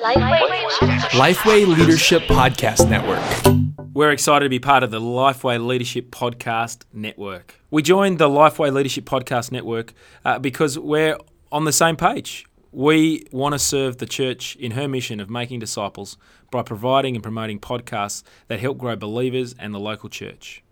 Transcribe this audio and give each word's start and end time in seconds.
Lifeway 0.00 1.66
Leadership 1.66 2.22
Podcast 2.22 2.88
Network. 2.90 3.22
We're 3.94 4.10
excited 4.10 4.44
to 4.44 4.50
be 4.50 4.58
part 4.58 4.82
of 4.82 4.90
the 4.90 5.00
Lifeway 5.00 5.64
Leadership 5.64 6.10
Podcast 6.10 6.82
Network. 6.92 7.58
We 7.70 7.82
joined 7.82 8.18
the 8.18 8.28
Lifeway 8.28 8.70
Leadership 8.72 9.06
Podcast 9.06 9.50
Network 9.52 9.94
uh, 10.22 10.38
because 10.38 10.78
we're 10.78 11.16
on 11.50 11.64
the 11.64 11.72
same 11.72 11.96
page. 11.96 12.44
We 12.72 13.26
want 13.32 13.54
to 13.54 13.58
serve 13.58 13.96
the 13.96 14.04
church 14.06 14.54
in 14.56 14.72
her 14.72 14.86
mission 14.86 15.18
of 15.18 15.30
making 15.30 15.60
disciples 15.60 16.18
by 16.50 16.62
providing 16.62 17.14
and 17.14 17.22
promoting 17.22 17.58
podcasts 17.58 18.22
that 18.48 18.60
help 18.60 18.76
grow 18.76 18.96
believers 18.96 19.54
and 19.58 19.74
the 19.74 19.80
local 19.80 20.10
church. 20.10 20.62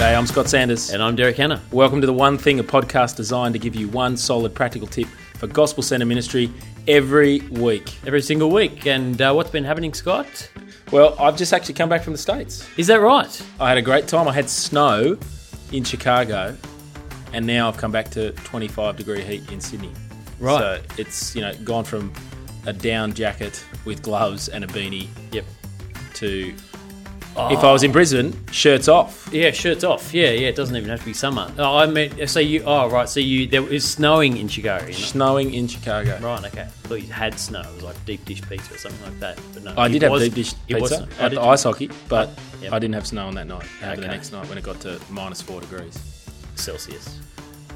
G'day, 0.00 0.16
I'm 0.16 0.26
Scott 0.26 0.48
Sanders. 0.48 0.88
And 0.88 1.02
I'm 1.02 1.14
Derek 1.14 1.36
Hanna. 1.36 1.60
Welcome 1.72 2.00
to 2.00 2.06
The 2.06 2.12
One 2.14 2.38
Thing, 2.38 2.58
a 2.58 2.64
podcast 2.64 3.16
designed 3.16 3.52
to 3.52 3.58
give 3.58 3.76
you 3.76 3.86
one 3.90 4.16
solid 4.16 4.54
practical 4.54 4.88
tip 4.88 5.06
for 5.34 5.46
Gospel 5.46 5.82
Centre 5.82 6.06
Ministry 6.06 6.50
every 6.88 7.40
week. 7.50 7.94
Every 8.06 8.22
single 8.22 8.50
week. 8.50 8.86
And 8.86 9.20
uh, 9.20 9.34
what's 9.34 9.50
been 9.50 9.62
happening, 9.62 9.92
Scott? 9.92 10.50
Well, 10.90 11.14
I've 11.20 11.36
just 11.36 11.52
actually 11.52 11.74
come 11.74 11.90
back 11.90 12.02
from 12.02 12.14
the 12.14 12.18
States. 12.18 12.66
Is 12.78 12.86
that 12.86 13.02
right? 13.02 13.46
I 13.60 13.68
had 13.68 13.76
a 13.76 13.82
great 13.82 14.08
time. 14.08 14.26
I 14.26 14.32
had 14.32 14.48
snow 14.48 15.18
in 15.70 15.84
Chicago, 15.84 16.56
and 17.34 17.46
now 17.46 17.68
I've 17.68 17.76
come 17.76 17.92
back 17.92 18.08
to 18.12 18.32
25 18.32 18.96
degree 18.96 19.20
heat 19.20 19.52
in 19.52 19.60
Sydney. 19.60 19.92
Right. 20.38 20.60
So 20.60 20.82
it's, 20.96 21.36
you 21.36 21.42
know, 21.42 21.52
gone 21.62 21.84
from 21.84 22.10
a 22.66 22.72
down 22.72 23.12
jacket 23.12 23.62
with 23.84 24.00
gloves 24.00 24.48
and 24.48 24.64
a 24.64 24.66
beanie 24.66 25.08
Yep. 25.32 25.44
to, 26.14 26.54
if 27.36 27.64
I 27.64 27.72
was 27.72 27.82
in 27.82 27.92
Brisbane, 27.92 28.34
shirts 28.50 28.88
off. 28.88 29.28
Yeah, 29.32 29.50
shirts 29.50 29.84
off. 29.84 30.12
Yeah, 30.12 30.30
yeah. 30.30 30.48
It 30.48 30.56
doesn't 30.56 30.76
even 30.76 30.88
have 30.90 31.00
to 31.00 31.04
be 31.04 31.12
summer. 31.14 31.50
Oh, 31.58 31.76
I 31.76 31.86
mean, 31.86 32.26
so 32.26 32.40
you. 32.40 32.62
Oh, 32.64 32.88
right. 32.90 33.08
So 33.08 33.20
you. 33.20 33.46
There 33.46 33.62
was 33.62 33.88
snowing 33.88 34.36
in 34.36 34.48
Chicago. 34.48 34.86
You 34.86 34.92
know? 34.92 34.98
Snowing 34.98 35.54
in 35.54 35.68
Chicago. 35.68 36.18
Right. 36.20 36.44
Okay. 36.46 36.62
I 36.62 36.66
thought 36.66 37.02
you 37.02 37.12
had 37.12 37.38
snow. 37.38 37.60
It 37.60 37.74
was 37.74 37.84
like 37.84 38.04
deep 38.04 38.24
dish 38.24 38.42
pizza 38.42 38.74
or 38.74 38.78
something 38.78 39.02
like 39.04 39.20
that. 39.20 39.40
But 39.54 39.64
no. 39.64 39.74
I 39.76 39.88
did 39.88 40.02
have 40.02 40.18
deep 40.18 40.34
dish 40.34 40.54
was- 40.68 40.90
pizza 40.90 41.08
oh, 41.20 41.24
at 41.24 41.30
the 41.32 41.40
ice 41.40 41.62
hockey, 41.62 41.90
but 42.08 42.30
Yep. 42.60 42.72
I 42.72 42.78
didn't 42.78 42.94
have 42.94 43.06
snow 43.06 43.26
on 43.26 43.34
that 43.36 43.46
night. 43.46 43.64
I 43.80 43.86
had 43.86 43.98
it 43.98 44.02
the 44.02 44.08
next 44.08 44.32
night 44.32 44.46
when 44.48 44.58
it 44.58 44.64
got 44.64 44.80
to 44.80 45.00
minus 45.08 45.40
four 45.40 45.60
degrees 45.62 45.98
Celsius. 46.56 47.18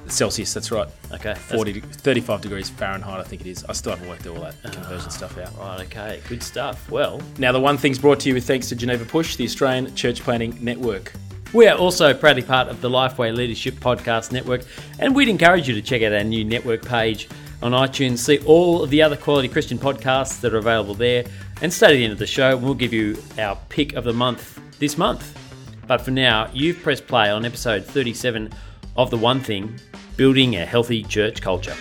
Celsius. 0.08 0.52
That's 0.55 0.70
right. 0.70 0.88
Okay. 1.12 1.34
that's- 1.34 1.52
40, 1.52 1.72
de- 1.72 1.80
35 1.80 2.41
degrees 2.41 2.70
Fahrenheit, 2.70 3.20
I 3.20 3.22
think 3.22 3.42
it 3.42 3.47
is. 3.47 3.64
I 3.64 3.72
still 3.72 3.92
haven't 3.92 4.08
worked 4.08 4.27
all 4.27 4.41
that 4.41 4.61
conversion 4.62 5.06
ah, 5.06 5.11
stuff 5.11 5.38
out. 5.38 5.56
Right. 5.58 5.80
Okay. 5.83 6.20
Good 6.28 6.42
stuff. 6.42 6.91
Well, 6.91 7.20
Now, 7.38 7.52
the 7.52 7.61
one 7.61 7.78
thing's 7.78 7.98
brought 7.98 8.20
to 8.20 8.28
you 8.28 8.34
with 8.34 8.46
thanks 8.46 8.69
to 8.69 8.77
Geneva 8.77 9.05
Push, 9.05 9.36
the 9.36 9.44
Australian 9.44 9.94
Church 9.94 10.20
Planting 10.20 10.58
Network. 10.62 11.12
We 11.52 11.69
are 11.69 11.77
also 11.78 12.12
proudly 12.12 12.42
part 12.42 12.69
of 12.69 12.80
the 12.80 12.91
Lifeway 12.91 13.34
Leadership 13.34 13.74
Podcast 13.74 14.33
Network, 14.33 14.62
and 14.98 15.14
we'd 15.14 15.28
encourage 15.28 15.69
you 15.69 15.74
to 15.74 15.83
check 15.83 16.02
out 16.02 16.12
our 16.12 16.24
new 16.24 16.44
network 16.44 16.84
page 16.84 17.28
on 17.62 17.70
iTunes, 17.72 18.18
see 18.18 18.39
all 18.41 18.83
of 18.83 18.91
the 18.91 19.00
other 19.00 19.16
quality 19.16 19.48
Christian 19.48 19.78
podcasts 19.78 20.41
that 20.41 20.52
are 20.52 20.58
available 20.58 20.94
there, 20.94 21.24
and 21.62 21.72
stay 21.72 21.92
to 21.92 21.96
the 21.96 22.02
end 22.05 22.12
of 22.12 22.18
the 22.18 22.27
show. 22.27 22.56
We'll 22.56 22.74
give 22.74 22.92
you 22.92 23.16
our 23.39 23.56
pick 23.68 23.92
of 23.92 24.02
the 24.02 24.12
month 24.12 24.61
this 24.80 24.98
month. 24.98 25.39
But 25.86 26.00
for 26.00 26.11
now, 26.11 26.50
you've 26.52 26.83
pressed 26.83 27.06
play 27.06 27.30
on 27.30 27.44
episode 27.44 27.84
37 27.84 28.52
of 28.96 29.11
The 29.11 29.18
One 29.18 29.41
Thing 29.41 29.78
Building 30.16 30.54
a 30.54 30.64
Healthy 30.64 31.02
Church 31.02 31.42
Culture. 31.42 31.74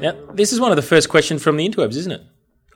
Now, 0.00 0.16
this 0.34 0.52
is 0.52 0.58
one 0.58 0.72
of 0.72 0.76
the 0.76 0.84
first 0.84 1.08
questions 1.08 1.42
from 1.42 1.56
the 1.56 1.68
interwebs, 1.68 1.96
isn't 1.96 2.10
it? 2.10 2.22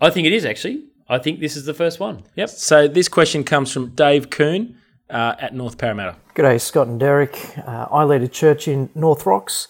I 0.01 0.11
think 0.11 0.27
it 0.27 0.33
is 0.33 0.45
actually. 0.45 0.85
I 1.09 1.19
think 1.19 1.41
this 1.41 1.57
is 1.57 1.65
the 1.65 1.75
first 1.75 1.99
one. 1.99 2.23
Yep. 2.37 2.49
So, 2.51 2.87
this 2.87 3.09
question 3.09 3.43
comes 3.43 3.73
from 3.73 3.91
Dave 3.97 4.31
Coon 4.31 4.77
uh, 5.11 5.35
at 5.41 5.53
North 5.53 5.79
Parramatta. 5.79 6.17
G'day, 6.37 6.61
Scott 6.61 6.87
and 6.87 7.01
Derek. 7.01 7.37
Uh, 7.59 7.89
I 7.91 8.05
lead 8.05 8.23
a 8.23 8.29
church 8.29 8.69
in 8.69 8.91
North 8.95 9.27
Rocks, 9.27 9.67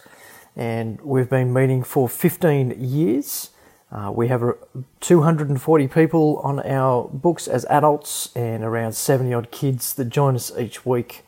and 0.55 1.01
we've 1.01 1.31
been 1.31 1.55
meeting 1.55 1.83
for 1.83 2.07
15 2.07 2.77
years. 2.79 3.51
Uh, 3.91 4.13
we 4.15 4.29
have 4.29 4.43
uh, 4.43 4.53
240 5.01 5.89
people 5.89 6.39
on 6.45 6.61
our 6.61 7.09
books 7.09 7.49
as 7.49 7.65
adults 7.65 8.29
and 8.37 8.63
around 8.63 8.93
70 8.93 9.33
odd 9.33 9.51
kids 9.51 9.95
that 9.95 10.11
join 10.11 10.37
us 10.37 10.53
each 10.59 10.85
week. 10.85 11.25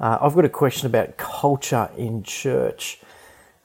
Uh, 0.00 0.18
I've 0.20 0.34
got 0.34 0.44
a 0.44 0.50
question 0.50 0.86
about 0.86 1.16
culture 1.16 1.90
in 1.96 2.22
church. 2.22 2.98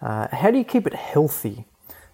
Uh, 0.01 0.27
how 0.31 0.51
do 0.51 0.57
you 0.57 0.63
keep 0.63 0.85
it 0.85 0.93
healthy, 0.93 1.65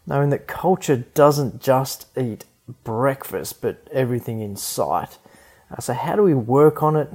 knowing 0.07 0.29
that 0.29 0.47
culture 0.47 0.97
doesn't 0.97 1.61
just 1.61 2.07
eat 2.17 2.45
breakfast 2.83 3.61
but 3.61 3.87
everything 3.91 4.39
in 4.39 4.55
sight? 4.55 5.17
Uh, 5.71 5.79
so, 5.79 5.93
how 5.93 6.15
do 6.15 6.23
we 6.23 6.33
work 6.33 6.81
on 6.81 6.95
it? 6.95 7.09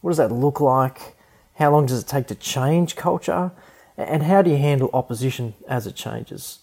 What 0.00 0.10
does 0.10 0.18
that 0.18 0.32
look 0.32 0.60
like? 0.60 1.16
How 1.56 1.70
long 1.70 1.86
does 1.86 2.02
it 2.02 2.06
take 2.06 2.26
to 2.28 2.34
change 2.34 2.96
culture? 2.96 3.52
And 3.96 4.24
how 4.24 4.42
do 4.42 4.50
you 4.50 4.56
handle 4.56 4.90
opposition 4.92 5.54
as 5.68 5.86
it 5.86 5.94
changes? 5.94 6.58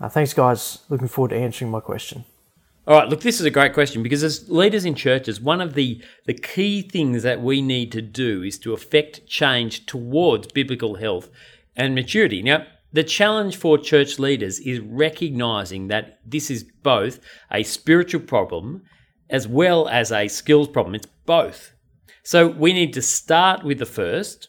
Uh, 0.00 0.08
thanks, 0.08 0.32
guys. 0.32 0.78
Looking 0.88 1.08
forward 1.08 1.30
to 1.30 1.36
answering 1.36 1.70
my 1.70 1.80
question. 1.80 2.24
All 2.86 2.98
right, 2.98 3.08
look, 3.08 3.20
this 3.20 3.40
is 3.40 3.46
a 3.46 3.50
great 3.50 3.74
question 3.74 4.02
because 4.02 4.24
as 4.24 4.48
leaders 4.48 4.86
in 4.86 4.94
churches, 4.94 5.40
one 5.40 5.60
of 5.60 5.74
the, 5.74 6.02
the 6.24 6.34
key 6.34 6.80
things 6.80 7.22
that 7.22 7.42
we 7.42 7.60
need 7.60 7.92
to 7.92 8.00
do 8.00 8.42
is 8.42 8.58
to 8.60 8.72
affect 8.72 9.26
change 9.26 9.84
towards 9.84 10.48
biblical 10.48 10.94
health 10.94 11.28
and 11.76 11.94
maturity. 11.94 12.42
Now, 12.42 12.66
the 12.92 13.04
challenge 13.04 13.56
for 13.56 13.78
church 13.78 14.18
leaders 14.18 14.58
is 14.58 14.80
recognizing 14.80 15.88
that 15.88 16.20
this 16.24 16.50
is 16.50 16.64
both 16.64 17.20
a 17.52 17.62
spiritual 17.62 18.22
problem 18.22 18.82
as 19.28 19.46
well 19.46 19.86
as 19.86 20.10
a 20.10 20.26
skills 20.26 20.66
problem. 20.66 20.94
It's 20.94 21.06
both. 21.26 21.72
So 22.22 22.48
we 22.48 22.72
need 22.72 22.92
to 22.94 23.02
start 23.02 23.62
with 23.62 23.78
the 23.78 23.86
first 23.86 24.48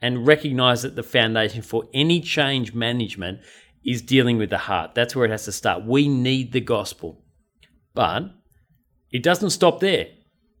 and 0.00 0.26
recognize 0.26 0.82
that 0.82 0.96
the 0.96 1.02
foundation 1.02 1.62
for 1.62 1.88
any 1.92 2.20
change 2.20 2.74
management 2.74 3.40
is 3.84 4.02
dealing 4.02 4.38
with 4.38 4.50
the 4.50 4.58
heart. 4.58 4.94
That's 4.94 5.16
where 5.16 5.24
it 5.24 5.30
has 5.30 5.46
to 5.46 5.52
start. 5.52 5.84
We 5.84 6.08
need 6.08 6.52
the 6.52 6.60
gospel. 6.60 7.19
But 8.00 8.30
it 9.10 9.22
doesn't 9.22 9.50
stop 9.50 9.80
there. 9.80 10.06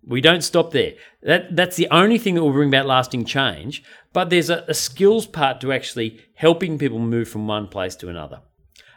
We 0.06 0.20
don't 0.20 0.42
stop 0.42 0.72
there. 0.72 0.92
That, 1.22 1.56
that's 1.56 1.76
the 1.76 1.88
only 1.90 2.18
thing 2.18 2.34
that 2.34 2.42
will 2.42 2.52
bring 2.52 2.68
about 2.68 2.84
lasting 2.84 3.24
change. 3.24 3.82
But 4.12 4.28
there's 4.28 4.50
a, 4.50 4.62
a 4.68 4.74
skills 4.74 5.26
part 5.26 5.58
to 5.62 5.72
actually 5.72 6.20
helping 6.34 6.76
people 6.76 6.98
move 6.98 7.30
from 7.30 7.46
one 7.46 7.66
place 7.66 7.96
to 7.96 8.10
another. 8.10 8.42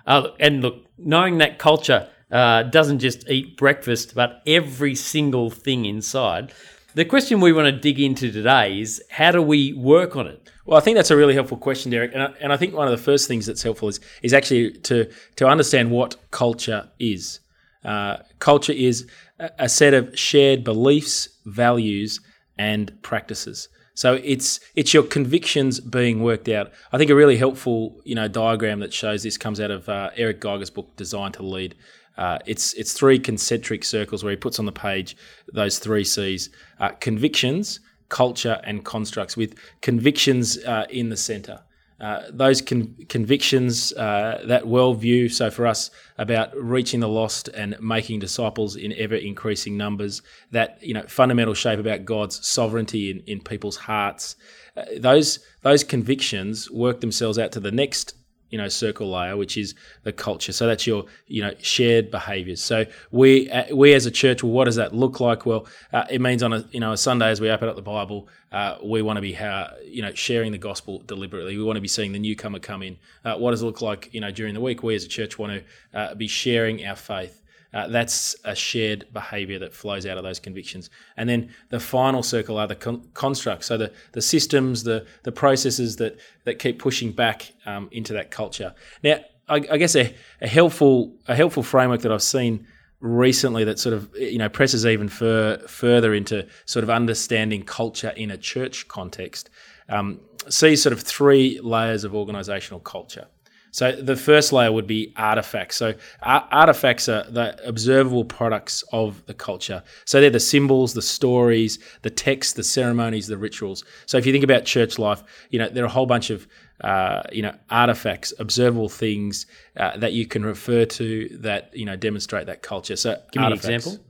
Uh, 0.06 0.28
and 0.42 0.62
look, 0.62 0.76
knowing 0.98 1.38
that 1.38 1.58
culture 1.58 2.10
uh, 2.34 2.64
doesn't 2.64 3.00
just 3.00 3.30
eat 3.30 3.56
breakfast, 3.56 4.14
but 4.14 4.42
every 4.46 4.94
single 4.94 5.50
thing 5.50 5.86
inside. 5.86 6.52
The 6.96 7.06
question 7.06 7.40
we 7.40 7.54
want 7.54 7.74
to 7.74 7.80
dig 7.80 7.98
into 7.98 8.30
today 8.30 8.82
is 8.82 9.02
how 9.10 9.32
do 9.32 9.42
we 9.42 9.72
work 9.72 10.18
on 10.18 10.28
it? 10.28 10.52
Well, 10.66 10.78
I 10.78 10.82
think 10.82 10.98
that's 10.98 11.12
a 11.12 11.16
really 11.16 11.34
helpful 11.34 11.58
question, 11.58 11.92
Derek. 11.92 12.12
And 12.14 12.24
I, 12.24 12.34
and 12.42 12.52
I 12.52 12.58
think 12.58 12.76
one 12.76 12.90
of 12.90 12.92
the 12.92 13.04
first 13.04 13.30
things 13.30 13.46
that's 13.46 13.64
helpful 13.64 13.88
is, 13.88 14.02
is 14.22 14.34
actually 14.34 14.74
to, 14.90 15.10
to 15.38 15.48
understand 15.48 15.92
what 15.92 16.18
culture 16.32 16.90
is. 17.00 17.40
Uh, 17.84 18.18
culture 18.40 18.74
is 18.74 19.08
a, 19.40 19.70
set 19.70 19.94
of 19.94 20.18
shared 20.18 20.64
beliefs, 20.64 21.30
values, 21.46 22.20
and 22.58 22.92
practices. 23.02 23.68
So 23.96 24.20
it's 24.24 24.60
it's 24.76 24.94
your 24.94 25.04
convictions 25.04 25.80
being 25.80 26.24
worked 26.24 26.50
out. 26.50 26.72
I 26.92 26.98
think 26.98 27.12
a 27.12 27.16
really 27.16 27.38
helpful 27.38 28.02
you 28.04 28.16
know 28.16 28.28
diagram 28.28 28.80
that 28.80 28.94
shows 28.94 29.24
this 29.24 29.38
comes 29.38 29.60
out 29.60 29.70
of 29.72 29.88
uh, 29.88 30.10
Eric 30.16 30.40
Geiger's 30.40 30.72
book 30.72 30.96
Designed 30.96 31.36
to 31.36 31.44
Lead. 31.44 31.76
Uh, 32.18 32.40
it's 32.46 32.74
it's 32.74 32.94
three 32.94 33.20
concentric 33.20 33.84
circles 33.84 34.24
where 34.24 34.32
he 34.32 34.38
puts 34.38 34.60
on 34.60 34.66
the 34.66 34.72
page 34.72 35.16
those 35.54 35.78
three 35.78 36.04
C's: 36.04 36.50
uh, 36.80 36.90
convictions, 37.00 37.80
culture, 38.10 38.60
and 38.64 38.84
constructs. 38.84 39.38
With 39.38 39.56
convictions 39.82 40.58
uh, 40.64 40.86
in 40.90 41.10
the 41.10 41.18
centre. 41.18 41.62
Uh, 42.04 42.24
those 42.32 42.62
con- 42.62 42.94
convictions, 43.08 43.94
uh, 43.94 44.44
that 44.46 44.66
worldview, 44.66 45.32
so 45.32 45.50
for 45.50 45.66
us 45.66 45.90
about 46.18 46.54
reaching 46.54 47.00
the 47.00 47.08
lost 47.08 47.48
and 47.48 47.78
making 47.80 48.20
disciples 48.20 48.76
in 48.76 48.92
ever 48.98 49.16
increasing 49.16 49.78
numbers, 49.78 50.22
that 50.52 50.78
you 50.84 50.94
know 50.94 51.04
fundamental 51.08 51.54
shape 51.54 51.80
about 51.80 52.04
God's 52.04 52.46
sovereignty 52.46 53.10
in, 53.10 53.20
in 53.26 53.40
people's 53.40 53.78
hearts, 53.78 54.36
uh, 54.76 54.84
those 54.98 55.40
those 55.62 55.86
convictions 55.86 56.70
work 56.70 57.00
themselves 57.00 57.40
out 57.40 57.54
to 57.54 57.62
the 57.62 57.72
next 57.72 58.16
you 58.54 58.60
know 58.60 58.70
circle 58.70 59.10
layer, 59.10 59.36
which 59.36 59.58
is 59.58 59.74
the 60.04 60.14
culture. 60.14 60.52
So 60.52 60.68
that's 60.68 60.86
your 60.86 61.06
you 61.26 61.42
know 61.42 61.54
shared 61.60 62.12
behaviours. 62.12 62.62
So 62.62 62.86
we 63.10 63.50
uh, 63.50 63.76
we 63.76 63.96
as 63.96 64.06
a 64.06 64.12
church, 64.12 64.44
well, 64.44 64.52
what 64.52 64.66
does 64.66 64.76
that 64.76 64.94
look 64.94 65.20
like? 65.20 65.48
Well, 65.48 65.66
uh, 65.92 66.06
it 66.08 66.22
means 66.22 66.44
on 66.44 66.54
a 66.54 66.64
you 66.72 66.80
know 66.80 66.92
a 66.92 66.98
Sunday 66.98 67.30
as 67.30 67.42
we 67.42 67.50
open 67.50 67.68
up 67.68 67.76
the 67.76 67.82
Bible, 67.82 68.28
uh, 68.52 68.78
we 68.84 69.02
want 69.02 69.18
to 69.18 69.22
be 69.22 69.34
how 69.34 69.74
you 69.84 70.04
know 70.04 70.14
sharing 70.14 70.52
the 70.52 70.60
gospel 70.60 71.00
deliberately. 71.00 71.58
We 71.58 71.64
want 71.64 71.78
to 71.78 71.82
be 71.82 71.88
seeing 71.88 72.12
the 72.12 72.20
newcomer 72.20 72.60
come 72.60 72.84
in. 72.84 72.98
Uh, 73.26 73.38
what 73.38 73.52
does 73.52 73.64
it 73.64 73.66
look 73.66 73.82
like 73.82 74.14
you 74.14 74.22
know 74.22 74.30
during 74.30 74.54
the 74.54 74.62
week? 74.62 74.84
We 74.84 74.94
as 74.94 75.04
a 75.04 75.08
church 75.08 75.40
want 75.40 75.64
to 75.94 76.00
uh, 76.00 76.14
be 76.14 76.28
sharing 76.28 76.86
our 76.86 76.96
faith. 76.96 77.42
Uh, 77.74 77.88
that's 77.88 78.36
a 78.44 78.56
shared 78.56 79.06
behaviour 79.14 79.58
that 79.60 79.74
flows 79.74 80.06
out 80.06 80.18
of 80.18 80.24
those 80.24 80.40
convictions. 80.40 80.90
And 81.18 81.28
then 81.28 81.52
the 81.70 81.80
final 81.80 82.22
circle 82.22 82.58
are 82.58 82.68
the 82.68 82.76
con- 82.76 83.08
constructs, 83.14 83.68
so 83.68 83.78
the, 83.78 83.92
the 84.12 84.22
systems, 84.22 84.84
the 84.84 85.06
the 85.24 85.32
processes 85.32 85.96
that 85.98 86.20
that 86.44 86.60
keep 86.60 86.80
pushing 86.80 87.12
back 87.12 87.52
um, 87.66 87.90
into 87.92 88.14
that 88.14 88.30
culture. 88.32 88.76
Now, 89.04 89.20
I, 89.50 89.56
I 89.72 89.78
guess 89.78 89.96
a, 89.96 90.14
a 90.42 90.48
helpful 90.48 91.16
a 91.28 91.36
helpful 91.36 91.64
framework 91.64 92.02
that 92.02 92.12
I've 92.12 92.24
seen 92.24 92.68
recently 93.00 93.66
that 93.66 93.80
sort 93.80 93.94
of 93.94 94.16
you 94.16 94.38
know 94.38 94.50
presses 94.50 94.86
even 94.86 95.10
fur, 95.10 95.58
further 95.68 96.14
into 96.14 96.48
sort 96.66 96.84
of 96.84 96.90
understanding 96.90 97.64
culture 97.64 98.14
in 98.16 98.32
a 98.32 98.38
church 98.38 98.88
context 98.88 99.50
um, 99.90 100.20
sees 100.50 100.82
sort 100.82 100.94
of 100.94 101.02
three 101.02 101.60
layers 101.62 102.04
of 102.04 102.16
organizational 102.16 102.80
culture. 102.80 103.28
So 103.74 103.92
the 103.92 104.16
first 104.16 104.54
layer 104.54 104.72
would 104.72 104.86
be 104.86 105.14
artifacts. 105.18 105.78
So 105.78 105.96
artifacts 106.22 107.10
are 107.10 107.24
the 107.24 107.60
observable 107.68 108.24
products 108.24 108.84
of 108.92 109.26
the 109.26 109.34
culture. 109.34 109.82
So 110.06 110.22
they're 110.22 110.30
the 110.30 110.40
symbols, 110.40 110.94
the 110.94 111.02
stories, 111.02 111.80
the 112.04 112.12
texts, 112.12 112.54
the 112.54 112.64
ceremonies, 112.64 113.26
the 113.26 113.38
rituals. 113.38 113.84
So 114.06 114.20
if 114.20 114.28
you 114.28 114.32
think 114.32 114.44
about 114.44 114.66
church 114.66 115.00
life, 115.00 115.24
you 115.50 115.58
know 115.58 115.70
there 115.70 115.84
are 115.84 115.88
a 115.88 115.92
whole 115.92 116.06
bunch 116.06 116.30
of 116.30 116.48
uh, 116.82 117.24
you 117.32 117.42
know 117.42 117.56
artifacts, 117.72 118.32
observable 118.38 118.90
things 118.90 119.48
uh, 119.76 119.98
that 119.98 120.14
you 120.14 120.28
can 120.28 120.46
refer 120.46 120.86
to 120.86 121.30
that 121.42 121.76
you 121.76 121.86
know 121.86 121.96
demonstrate 121.96 122.46
that 122.46 122.62
culture. 122.62 122.96
So 122.96 123.20
give 123.32 123.42
me 123.42 123.46
artifacts. 123.46 123.68
an 123.68 123.74
example. 123.74 124.06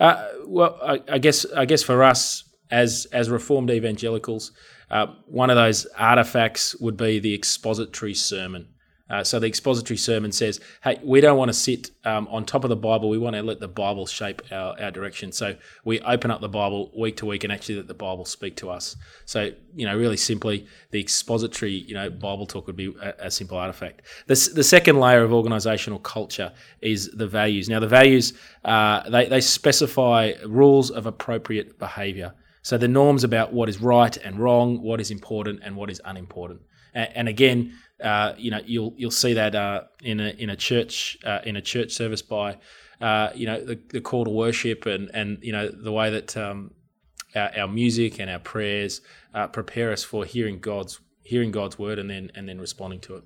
Uh, 0.00 0.28
well, 0.46 0.78
I, 0.82 1.02
I, 1.06 1.18
guess 1.18 1.44
I 1.54 1.66
guess 1.66 1.82
for 1.82 2.02
us 2.02 2.44
as 2.70 3.06
as 3.12 3.28
Reformed 3.28 3.70
evangelicals, 3.70 4.52
uh, 4.90 5.08
one 5.26 5.50
of 5.50 5.56
those 5.56 5.84
artifacts 5.98 6.74
would 6.80 6.96
be 6.96 7.18
the 7.18 7.34
expository 7.34 8.14
sermon. 8.14 8.68
Uh, 9.12 9.22
so 9.22 9.38
the 9.38 9.46
expository 9.46 9.98
sermon 9.98 10.32
says, 10.32 10.58
hey, 10.82 10.98
we 11.04 11.20
don't 11.20 11.36
want 11.36 11.50
to 11.50 11.52
sit 11.52 11.90
um, 12.04 12.26
on 12.28 12.46
top 12.46 12.64
of 12.64 12.70
the 12.70 12.76
Bible. 12.76 13.10
We 13.10 13.18
want 13.18 13.36
to 13.36 13.42
let 13.42 13.60
the 13.60 13.68
Bible 13.68 14.06
shape 14.06 14.40
our, 14.50 14.74
our 14.80 14.90
direction. 14.90 15.32
So 15.32 15.54
we 15.84 16.00
open 16.00 16.30
up 16.30 16.40
the 16.40 16.48
Bible 16.48 16.90
week 16.96 17.18
to 17.18 17.26
week 17.26 17.44
and 17.44 17.52
actually 17.52 17.76
let 17.76 17.88
the 17.88 17.94
Bible 17.94 18.24
speak 18.24 18.56
to 18.56 18.70
us. 18.70 18.96
So, 19.26 19.50
you 19.74 19.84
know, 19.84 19.94
really 19.94 20.16
simply, 20.16 20.66
the 20.92 21.00
expository, 21.00 21.72
you 21.72 21.94
know, 21.94 22.08
Bible 22.08 22.46
talk 22.46 22.66
would 22.66 22.76
be 22.76 22.94
a, 23.02 23.26
a 23.26 23.30
simple 23.30 23.58
artifact. 23.58 24.00
The, 24.28 24.50
the 24.54 24.64
second 24.64 24.98
layer 24.98 25.22
of 25.22 25.32
organizational 25.32 25.98
culture 25.98 26.50
is 26.80 27.10
the 27.10 27.26
values. 27.26 27.68
Now, 27.68 27.80
the 27.80 27.88
values, 27.88 28.32
uh, 28.64 29.08
they, 29.10 29.26
they 29.26 29.42
specify 29.42 30.32
rules 30.46 30.90
of 30.90 31.04
appropriate 31.04 31.78
behavior. 31.78 32.32
So 32.62 32.78
the 32.78 32.88
norms 32.88 33.24
about 33.24 33.52
what 33.52 33.68
is 33.68 33.78
right 33.78 34.16
and 34.16 34.38
wrong, 34.38 34.80
what 34.80 35.00
is 35.02 35.10
important 35.10 35.60
and 35.62 35.76
what 35.76 35.90
is 35.90 36.00
unimportant. 36.02 36.62
And, 36.94 37.08
and 37.14 37.28
again, 37.28 37.74
uh, 38.02 38.34
you 38.36 38.50
know, 38.50 38.60
you'll 38.64 38.94
you'll 38.96 39.10
see 39.10 39.34
that 39.34 39.54
uh, 39.54 39.82
in 40.02 40.20
a 40.20 40.30
in 40.30 40.50
a 40.50 40.56
church 40.56 41.16
uh, 41.24 41.40
in 41.44 41.56
a 41.56 41.62
church 41.62 41.92
service 41.92 42.22
by, 42.22 42.58
uh, 43.00 43.30
you 43.34 43.46
know, 43.46 43.64
the, 43.64 43.78
the, 43.90 44.00
call 44.00 44.24
to 44.24 44.30
worship 44.30 44.86
and 44.86 45.10
and 45.14 45.38
you 45.42 45.52
know 45.52 45.68
the 45.68 45.92
way 45.92 46.10
that 46.10 46.36
um, 46.36 46.72
our, 47.34 47.50
our, 47.56 47.68
music 47.68 48.18
and 48.18 48.28
our 48.28 48.38
prayers 48.38 49.00
uh, 49.34 49.46
prepare 49.46 49.92
us 49.92 50.02
for 50.02 50.24
hearing 50.24 50.58
God's 50.58 51.00
hearing 51.22 51.50
God's 51.50 51.78
word 51.78 51.98
and 51.98 52.10
then 52.10 52.30
and 52.34 52.48
then 52.48 52.60
responding 52.60 53.00
to 53.00 53.16
it. 53.16 53.24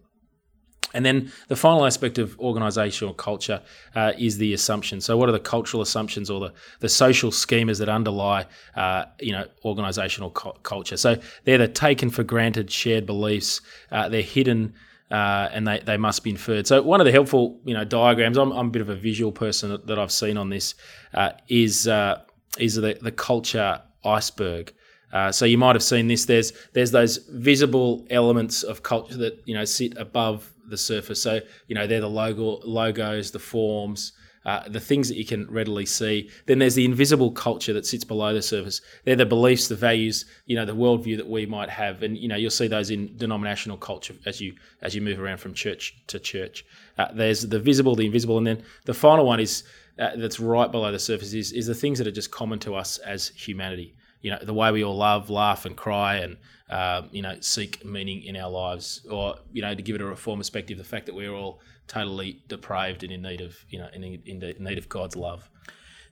And 0.97 1.05
then 1.05 1.31
the 1.49 1.57
final 1.57 1.85
aspect 1.85 2.17
of 2.17 2.39
organizational 2.41 3.13
culture 3.13 3.61
uh, 3.95 4.13
is 4.19 4.39
the 4.39 4.55
assumption. 4.55 5.01
So, 5.03 5.17
what 5.17 5.29
are 5.29 5.33
the 5.33 5.39
cultural 5.39 5.83
assumptions 5.83 6.31
or 6.31 6.41
the, 6.41 6.53
the 6.81 6.89
social 6.89 7.31
schemas 7.31 7.79
that 7.81 7.91
underlie, 7.91 8.47
uh, 8.75 9.05
you 9.21 9.33
know, 9.33 9.47
organizational 9.65 10.31
cu- 10.31 10.59
culture? 10.63 10.97
So, 10.97 11.19
they're 11.45 11.59
the 11.59 11.69
taken 11.69 12.09
for 12.09 12.25
granted 12.25 12.71
shared 12.71 13.05
beliefs. 13.05 13.61
Uh, 13.93 14.09
they're 14.09 14.23
hidden. 14.23 14.75
Uh, 15.09 15.49
and 15.53 15.69
they, 15.69 15.79
they 15.79 15.97
must 15.97 16.25
be 16.25 16.31
inferred. 16.31 16.67
So 16.67 16.83
one 16.83 17.01
of 17.01 17.05
the 17.05 17.13
helpful 17.13 17.61
you 17.65 17.75
know 17.75 17.85
diagrams. 17.85 18.37
I'm, 18.37 18.51
I'm 18.51 18.67
a 18.67 18.71
bit 18.71 18.83
of 18.83 18.89
a 18.89 18.97
visual 18.97 19.31
person 19.31 19.71
that, 19.71 19.87
that 19.87 20.01
I've 20.01 20.11
seen 20.11 20.37
on 20.37 20.49
this 20.51 20.75
uh, 21.15 21.31
is 21.47 21.87
uh, 21.87 22.23
is 22.59 22.75
the, 22.75 22.99
the 23.01 23.13
culture 23.13 23.83
iceberg. 24.05 24.75
Uh, 25.13 25.31
so 25.31 25.45
you 25.45 25.59
might 25.59 25.77
have 25.77 25.83
seen 25.85 26.09
this. 26.09 26.25
There's 26.25 26.53
there's 26.73 26.91
those 26.91 27.19
visible 27.19 28.05
elements 28.11 28.65
of 28.65 28.83
culture 28.83 29.17
that 29.19 29.41
you 29.45 29.55
know 29.55 29.65
sit 29.65 29.97
above 29.97 30.53
the 30.69 30.77
surface. 30.77 31.23
So 31.23 31.41
you 31.67 31.75
know 31.75 31.87
they're 31.87 32.01
the 32.01 32.09
logo, 32.09 32.61
logos, 32.65 33.31
the 33.31 33.39
forms, 33.39 34.13
uh, 34.47 34.63
the 34.69 34.81
things 34.81 35.09
that 35.09 35.17
you 35.17 35.25
can 35.25 35.45
readily 35.51 35.85
see. 35.85 36.31
Then 36.47 36.61
there's 36.61 36.77
the 36.77 36.85
invisible 36.85 37.33
culture 37.33 37.73
that 37.73 37.85
sits 37.85 38.05
below 38.05 38.33
the 38.33 38.41
surface. 38.41 38.81
They're 39.05 39.17
the 39.17 39.27
beliefs, 39.27 39.67
the 39.67 39.75
values, 39.75 40.25
you 40.47 40.55
know, 40.55 40.65
the 40.65 40.75
worldview 40.75 41.17
that 41.17 41.29
we 41.29 41.47
might 41.47 41.69
have, 41.69 42.05
and 42.05 42.17
you 42.17 42.29
know 42.29 42.37
you'll 42.37 42.51
see 42.51 42.69
those 42.69 42.91
in 42.91 43.17
denominational 43.17 43.77
culture 43.77 44.15
as 44.25 44.41
you 44.41 44.55
as 44.83 44.95
you 44.95 45.03
move 45.03 45.19
around 45.19 45.39
from 45.39 45.53
church 45.53 45.97
to 46.07 46.21
church. 46.21 46.65
Uh, 46.97 47.09
there's 47.13 47.43
the 47.43 47.59
visible, 47.59 47.97
the 47.97 48.07
invisible, 48.07 48.39
and 48.39 48.47
then 48.47 48.63
the 48.85 48.95
final 48.95 49.27
one 49.27 49.41
is 49.41 49.65
uh, 49.99 50.11
that's 50.17 50.39
right 50.39 50.71
below 50.71 50.93
the 50.93 50.99
surface 50.99 51.35
is 51.35 51.51
is 51.51 51.67
the 51.67 51.75
things 51.75 51.99
that 51.99 52.07
are 52.07 52.13
just 52.13 52.31
common 52.31 52.61
to 52.61 52.77
us 52.77 52.99
as 52.99 53.29
humanity. 53.29 53.95
You 54.23 54.31
know, 54.31 54.39
the 54.41 54.55
way 54.55 54.71
we 54.71 54.85
all 54.85 54.97
love, 54.97 55.29
laugh, 55.29 55.67
and 55.67 55.77
cry, 55.77 56.17
and 56.17 56.37
um, 56.69 57.09
you 57.13 57.23
know, 57.23 57.37
seek 57.41 57.85
meaning 57.85 58.23
in 58.25 58.37
our 58.37 58.51
lives, 58.51 59.07
or 59.11 59.37
you 59.53 59.63
know, 59.63 59.75
to 59.75 59.83
give 59.83 59.95
it 59.95 60.03
a 60.03 60.07
reform 60.07 60.39
perspective, 60.39 60.79
the 60.79 60.85
fact 60.85 61.07
that 61.07 61.15
we're 61.15 61.33
all 61.33 61.61
totally 61.87 62.43
depraved 62.49 63.05
and 63.05 63.13
in 63.13 63.23
need 63.23 63.41
of 63.41 63.57
you 63.69 63.79
know 63.79 63.89
in, 63.93 64.03
in 64.03 64.55
need 64.59 64.79
of 64.79 64.89
God's 64.89 65.17
love. 65.17 65.49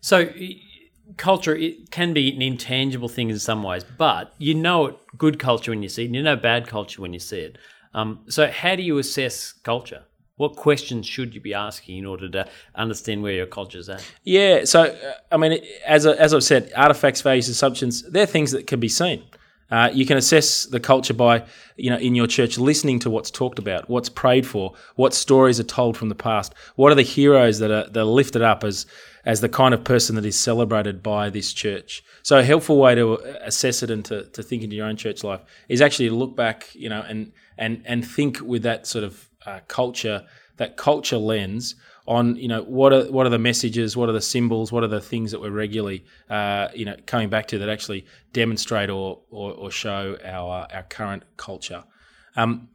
So 0.00 0.28
culture 1.16 1.54
it 1.54 1.90
can 1.90 2.12
be 2.12 2.34
an 2.34 2.42
intangible 2.42 3.08
thing 3.08 3.30
in 3.30 3.38
some 3.38 3.62
ways, 3.62 3.84
but 3.84 4.32
you 4.38 4.54
know 4.54 4.86
it 4.86 4.96
good 5.18 5.38
culture 5.38 5.70
when 5.70 5.82
you 5.82 5.88
see 5.88 6.02
it, 6.02 6.06
and 6.06 6.14
you 6.14 6.22
know 6.22 6.36
bad 6.36 6.68
culture 6.68 7.02
when 7.02 7.12
you 7.12 7.18
see 7.20 7.40
it. 7.40 7.58
Um, 7.92 8.20
so 8.28 8.50
how 8.50 8.76
do 8.76 8.82
you 8.82 8.98
assess 8.98 9.52
culture? 9.52 10.04
What 10.36 10.56
questions 10.56 11.06
should 11.06 11.32
you 11.32 11.40
be 11.40 11.54
asking 11.54 11.98
in 11.98 12.06
order 12.06 12.28
to 12.28 12.48
understand 12.74 13.22
where 13.22 13.32
your 13.32 13.46
culture 13.46 13.78
is 13.78 13.88
at? 13.88 14.04
Yeah, 14.24 14.64
so 14.64 14.82
uh, 14.82 15.12
I 15.30 15.36
mean, 15.36 15.60
as 15.86 16.06
as 16.06 16.34
I've 16.34 16.44
said, 16.44 16.72
artifacts, 16.76 17.22
values, 17.22 17.48
assumptions, 17.48 18.02
they're 18.10 18.26
things 18.26 18.50
that 18.52 18.66
can 18.66 18.80
be 18.80 18.88
seen. 18.88 19.24
Uh, 19.70 19.90
you 19.92 20.04
can 20.06 20.16
assess 20.16 20.64
the 20.66 20.80
culture 20.80 21.14
by, 21.14 21.44
you 21.76 21.90
know, 21.90 21.96
in 21.96 22.14
your 22.14 22.26
church, 22.26 22.58
listening 22.58 22.98
to 23.00 23.10
what's 23.10 23.30
talked 23.30 23.58
about, 23.58 23.88
what's 23.88 24.08
prayed 24.08 24.46
for, 24.46 24.74
what 24.94 25.14
stories 25.14 25.58
are 25.58 25.64
told 25.64 25.96
from 25.96 26.08
the 26.08 26.14
past, 26.14 26.54
what 26.76 26.92
are 26.92 26.94
the 26.94 27.02
heroes 27.02 27.58
that 27.58 27.70
are, 27.70 27.88
that 27.90 28.00
are 28.00 28.04
lifted 28.04 28.42
up 28.42 28.64
as 28.64 28.86
as 29.26 29.40
the 29.40 29.48
kind 29.48 29.72
of 29.72 29.82
person 29.84 30.16
that 30.16 30.24
is 30.26 30.38
celebrated 30.38 31.02
by 31.02 31.30
this 31.30 31.52
church. 31.52 32.04
So 32.22 32.38
a 32.38 32.44
helpful 32.44 32.78
way 32.78 32.94
to 32.94 33.14
assess 33.42 33.82
it 33.82 33.90
and 33.90 34.04
to, 34.04 34.24
to 34.24 34.42
think 34.42 34.62
into 34.62 34.76
your 34.76 34.86
own 34.86 34.96
church 34.96 35.24
life 35.24 35.40
is 35.66 35.80
actually 35.80 36.10
to 36.10 36.14
look 36.14 36.36
back, 36.36 36.74
you 36.74 36.88
know, 36.88 37.02
and 37.08 37.32
and 37.56 37.82
and 37.86 38.06
think 38.06 38.40
with 38.40 38.62
that 38.62 38.86
sort 38.86 39.04
of 39.04 39.30
uh, 39.46 39.60
culture, 39.66 40.26
that 40.56 40.76
culture 40.76 41.16
lens 41.16 41.74
on 42.06 42.36
you 42.36 42.48
know 42.48 42.62
what 42.62 42.92
are 42.92 43.10
what 43.10 43.26
are 43.26 43.30
the 43.30 43.38
messages, 43.38 43.96
what 43.96 44.08
are 44.08 44.12
the 44.12 44.20
symbols, 44.20 44.70
what 44.70 44.84
are 44.84 44.88
the 44.88 45.00
things 45.00 45.30
that 45.30 45.40
we're 45.40 45.50
regularly 45.50 46.04
uh, 46.28 46.68
you 46.74 46.84
know 46.84 46.96
coming 47.06 47.28
back 47.28 47.46
to 47.48 47.58
that 47.58 47.68
actually 47.68 48.04
demonstrate 48.32 48.90
or 48.90 49.20
or, 49.30 49.52
or 49.52 49.70
show 49.70 50.16
our 50.24 50.68
our 50.72 50.82
current 50.84 51.22
culture. 51.36 51.84
Um, 52.36 52.68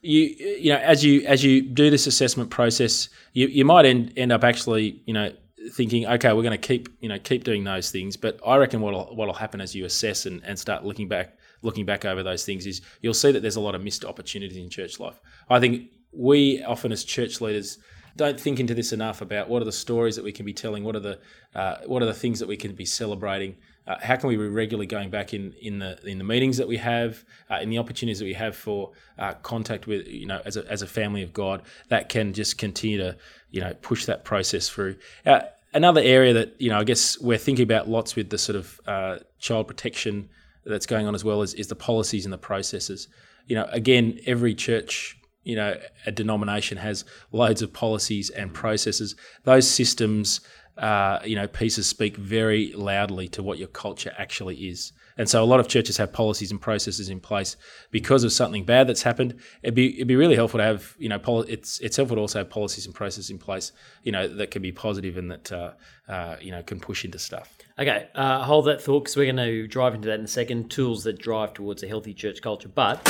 you 0.00 0.22
you 0.58 0.72
know 0.72 0.78
as 0.78 1.04
you 1.04 1.22
as 1.22 1.44
you 1.44 1.62
do 1.62 1.90
this 1.90 2.06
assessment 2.06 2.50
process, 2.50 3.08
you, 3.32 3.46
you 3.46 3.64
might 3.64 3.84
end 3.84 4.12
end 4.16 4.32
up 4.32 4.42
actually 4.42 5.02
you 5.06 5.14
know 5.14 5.32
thinking, 5.70 6.06
okay, 6.06 6.32
we're 6.32 6.42
going 6.42 6.50
to 6.50 6.58
keep 6.58 6.88
you 7.00 7.08
know 7.08 7.18
keep 7.18 7.44
doing 7.44 7.64
those 7.64 7.90
things. 7.90 8.16
But 8.16 8.40
I 8.44 8.56
reckon 8.56 8.80
what'll 8.80 9.14
what'll 9.14 9.34
happen 9.34 9.60
as 9.60 9.74
you 9.74 9.84
assess 9.84 10.26
and, 10.26 10.42
and 10.44 10.58
start 10.58 10.84
looking 10.84 11.08
back 11.08 11.38
looking 11.62 11.86
back 11.86 12.04
over 12.04 12.24
those 12.24 12.44
things 12.44 12.66
is 12.66 12.80
you'll 13.02 13.14
see 13.14 13.30
that 13.30 13.40
there's 13.40 13.54
a 13.54 13.60
lot 13.60 13.76
of 13.76 13.84
missed 13.84 14.04
opportunities 14.04 14.56
in 14.56 14.68
church 14.68 14.98
life. 14.98 15.20
I 15.48 15.60
think 15.60 15.90
we 16.12 16.62
often 16.64 16.90
as 16.90 17.04
church 17.04 17.40
leaders 17.40 17.78
don't 18.16 18.38
think 18.38 18.60
into 18.60 18.74
this 18.74 18.92
enough 18.92 19.20
about 19.20 19.48
what 19.48 19.62
are 19.62 19.64
the 19.64 19.72
stories 19.72 20.16
that 20.16 20.24
we 20.24 20.32
can 20.32 20.44
be 20.44 20.52
telling, 20.52 20.84
what 20.84 20.96
are 20.96 21.00
the 21.00 21.18
uh, 21.54 21.76
what 21.86 22.02
are 22.02 22.06
the 22.06 22.14
things 22.14 22.38
that 22.38 22.48
we 22.48 22.56
can 22.56 22.74
be 22.74 22.84
celebrating. 22.84 23.56
Uh, 23.84 23.96
how 24.00 24.14
can 24.14 24.28
we 24.28 24.36
be 24.36 24.46
regularly 24.46 24.86
going 24.86 25.10
back 25.10 25.34
in, 25.34 25.52
in 25.60 25.80
the 25.80 25.98
in 26.06 26.18
the 26.18 26.24
meetings 26.24 26.56
that 26.56 26.68
we 26.68 26.76
have, 26.76 27.24
uh, 27.50 27.56
in 27.56 27.68
the 27.68 27.78
opportunities 27.78 28.18
that 28.18 28.24
we 28.24 28.34
have 28.34 28.54
for 28.54 28.92
uh, 29.18 29.34
contact 29.42 29.86
with 29.86 30.06
you 30.06 30.26
know 30.26 30.40
as 30.44 30.56
a, 30.56 30.64
as 30.70 30.82
a 30.82 30.86
family 30.86 31.22
of 31.22 31.32
God 31.32 31.62
that 31.88 32.08
can 32.08 32.32
just 32.32 32.58
continue 32.58 32.98
to 32.98 33.16
you 33.50 33.60
know 33.60 33.74
push 33.82 34.06
that 34.06 34.24
process 34.24 34.68
through. 34.68 34.96
Uh, 35.26 35.40
another 35.74 36.00
area 36.00 36.32
that 36.32 36.60
you 36.60 36.70
know 36.70 36.78
I 36.78 36.84
guess 36.84 37.20
we're 37.20 37.38
thinking 37.38 37.64
about 37.64 37.88
lots 37.88 38.14
with 38.14 38.30
the 38.30 38.38
sort 38.38 38.56
of 38.56 38.80
uh, 38.86 39.18
child 39.38 39.66
protection 39.66 40.28
that's 40.64 40.86
going 40.86 41.06
on 41.06 41.14
as 41.14 41.24
well 41.24 41.42
is, 41.42 41.54
is 41.54 41.66
the 41.66 41.74
policies 41.74 42.24
and 42.24 42.32
the 42.32 42.38
processes. 42.38 43.08
You 43.46 43.56
know, 43.56 43.66
again, 43.72 44.20
every 44.26 44.54
church 44.54 45.18
you 45.44 45.56
know, 45.56 45.76
a 46.06 46.12
denomination 46.12 46.78
has 46.78 47.04
loads 47.32 47.62
of 47.62 47.72
policies 47.72 48.30
and 48.30 48.52
processes. 48.52 49.16
Those 49.44 49.68
systems, 49.68 50.40
uh, 50.78 51.18
you 51.24 51.36
know, 51.36 51.48
pieces 51.48 51.86
speak 51.86 52.16
very 52.16 52.72
loudly 52.72 53.28
to 53.28 53.42
what 53.42 53.58
your 53.58 53.68
culture 53.68 54.12
actually 54.18 54.56
is. 54.68 54.92
And 55.18 55.28
so 55.28 55.42
a 55.42 55.44
lot 55.44 55.60
of 55.60 55.68
churches 55.68 55.96
have 55.98 56.12
policies 56.12 56.50
and 56.50 56.60
processes 56.60 57.08
in 57.08 57.20
place 57.20 57.56
because 57.90 58.24
of 58.24 58.32
something 58.32 58.64
bad 58.64 58.86
that's 58.86 59.02
happened. 59.02 59.38
It'd 59.62 59.74
be 59.74 59.94
it'd 59.96 60.08
be 60.08 60.16
really 60.16 60.34
helpful 60.34 60.58
to 60.58 60.64
have 60.64 60.94
you 60.98 61.08
know 61.08 61.18
poli- 61.18 61.50
it's 61.50 61.78
it's 61.80 61.96
helpful 61.96 62.16
to 62.16 62.20
also 62.20 62.38
have 62.38 62.50
policies 62.50 62.86
and 62.86 62.94
processes 62.94 63.30
in 63.30 63.38
place 63.38 63.72
you 64.02 64.12
know 64.12 64.26
that 64.26 64.50
can 64.50 64.62
be 64.62 64.72
positive 64.72 65.18
and 65.18 65.30
that 65.30 65.52
uh, 65.52 65.72
uh, 66.08 66.36
you 66.40 66.50
know 66.50 66.62
can 66.62 66.80
push 66.80 67.04
into 67.04 67.18
stuff. 67.18 67.56
Okay, 67.78 68.08
uh, 68.14 68.42
hold 68.44 68.66
that 68.66 68.82
thought 68.82 69.04
because 69.04 69.16
we're 69.16 69.32
going 69.32 69.36
to 69.36 69.66
drive 69.66 69.94
into 69.94 70.08
that 70.08 70.18
in 70.18 70.24
a 70.24 70.28
second. 70.28 70.70
Tools 70.70 71.04
that 71.04 71.18
drive 71.18 71.54
towards 71.54 71.82
a 71.82 71.88
healthy 71.88 72.14
church 72.14 72.40
culture, 72.42 72.68
but 72.68 73.06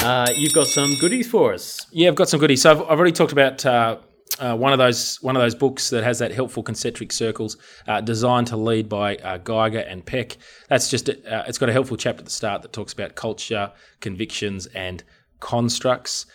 uh, 0.00 0.32
you've 0.34 0.54
got 0.54 0.66
some 0.66 0.94
goodies 0.96 1.28
for 1.28 1.52
us. 1.52 1.86
Yeah, 1.90 2.08
I've 2.08 2.14
got 2.14 2.28
some 2.28 2.40
goodies. 2.40 2.62
So 2.62 2.70
I've, 2.70 2.82
I've 2.82 2.98
already 2.98 3.12
talked 3.12 3.32
about 3.32 3.64
uh, 3.64 3.98
uh, 4.38 4.56
one 4.56 4.72
of 4.72 4.78
those 4.78 5.22
one 5.22 5.36
of 5.36 5.42
those 5.42 5.54
books 5.54 5.90
that 5.90 6.02
has 6.02 6.18
that 6.18 6.32
helpful 6.32 6.62
concentric 6.62 7.12
circles, 7.12 7.56
uh, 7.86 8.00
designed 8.00 8.46
to 8.48 8.56
lead 8.56 8.88
by 8.88 9.16
uh, 9.16 9.38
Geiger 9.38 9.80
and 9.80 10.04
Peck. 10.04 10.36
That's 10.68 10.90
just 10.90 11.08
a, 11.08 11.12
uh, 11.32 11.44
it's 11.46 11.58
got 11.58 11.68
a 11.68 11.72
helpful 11.72 11.96
chapter 11.96 12.20
at 12.20 12.24
the 12.24 12.30
start 12.30 12.62
that 12.62 12.72
talks 12.72 12.92
about 12.92 13.14
culture, 13.14 13.72
convictions, 14.00 14.66
and 14.66 15.02
constructs. 15.40 16.26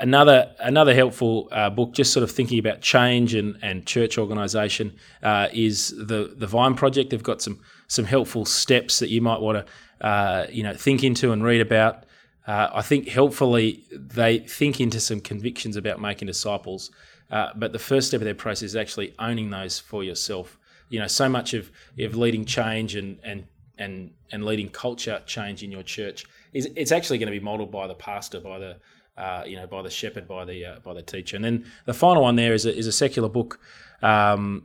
another 0.00 0.54
another 0.60 0.94
helpful 0.94 1.48
book, 1.74 1.92
just 1.92 2.12
sort 2.12 2.22
of 2.22 2.30
thinking 2.30 2.58
about 2.58 2.80
change 2.80 3.34
and, 3.34 3.58
and 3.62 3.86
church 3.86 4.16
organisation, 4.16 4.96
is 5.52 5.90
the 5.96 6.34
the 6.36 6.46
Vine 6.46 6.74
Project. 6.74 7.10
They've 7.10 7.22
got 7.22 7.42
some 7.42 7.60
some 7.88 8.04
helpful 8.04 8.44
steps 8.44 9.00
that 9.00 9.10
you 9.10 9.20
might 9.20 9.40
want 9.40 9.66
to 9.66 10.48
you 10.50 10.62
know 10.62 10.74
think 10.74 11.02
into 11.02 11.32
and 11.32 11.42
read 11.42 11.60
about. 11.60 12.04
Uh, 12.46 12.68
I 12.74 12.82
think 12.82 13.08
helpfully 13.08 13.84
they 13.90 14.38
think 14.38 14.80
into 14.80 15.00
some 15.00 15.20
convictions 15.20 15.76
about 15.76 16.00
making 16.00 16.26
disciples, 16.26 16.90
uh, 17.30 17.50
but 17.56 17.72
the 17.72 17.78
first 17.78 18.08
step 18.08 18.20
of 18.20 18.24
their 18.26 18.34
process 18.34 18.64
is 18.64 18.76
actually 18.76 19.14
owning 19.18 19.50
those 19.50 19.78
for 19.78 20.04
yourself. 20.04 20.58
You 20.90 21.00
know, 21.00 21.06
so 21.06 21.28
much 21.28 21.54
of 21.54 21.70
of 21.98 22.16
leading 22.16 22.44
change 22.44 22.96
and 22.96 23.18
and 23.24 23.46
and 23.78 24.10
and 24.30 24.44
leading 24.44 24.68
culture 24.68 25.22
change 25.26 25.62
in 25.62 25.72
your 25.72 25.82
church 25.82 26.26
is 26.52 26.68
it's 26.76 26.92
actually 26.92 27.18
going 27.18 27.32
to 27.32 27.38
be 27.38 27.44
modelled 27.44 27.72
by 27.72 27.86
the 27.86 27.94
pastor, 27.94 28.40
by 28.40 28.58
the 28.58 28.76
uh, 29.16 29.44
you 29.46 29.56
know, 29.56 29.66
by 29.66 29.80
the 29.80 29.90
shepherd, 29.90 30.26
by 30.26 30.44
the 30.44 30.64
uh, 30.64 30.78
by 30.80 30.92
the 30.92 31.02
teacher. 31.02 31.36
And 31.36 31.44
then 31.44 31.64
the 31.86 31.94
final 31.94 32.22
one 32.22 32.36
there 32.36 32.52
is 32.52 32.66
a, 32.66 32.76
is 32.76 32.86
a 32.86 32.92
secular 32.92 33.28
book 33.28 33.60
um, 34.02 34.64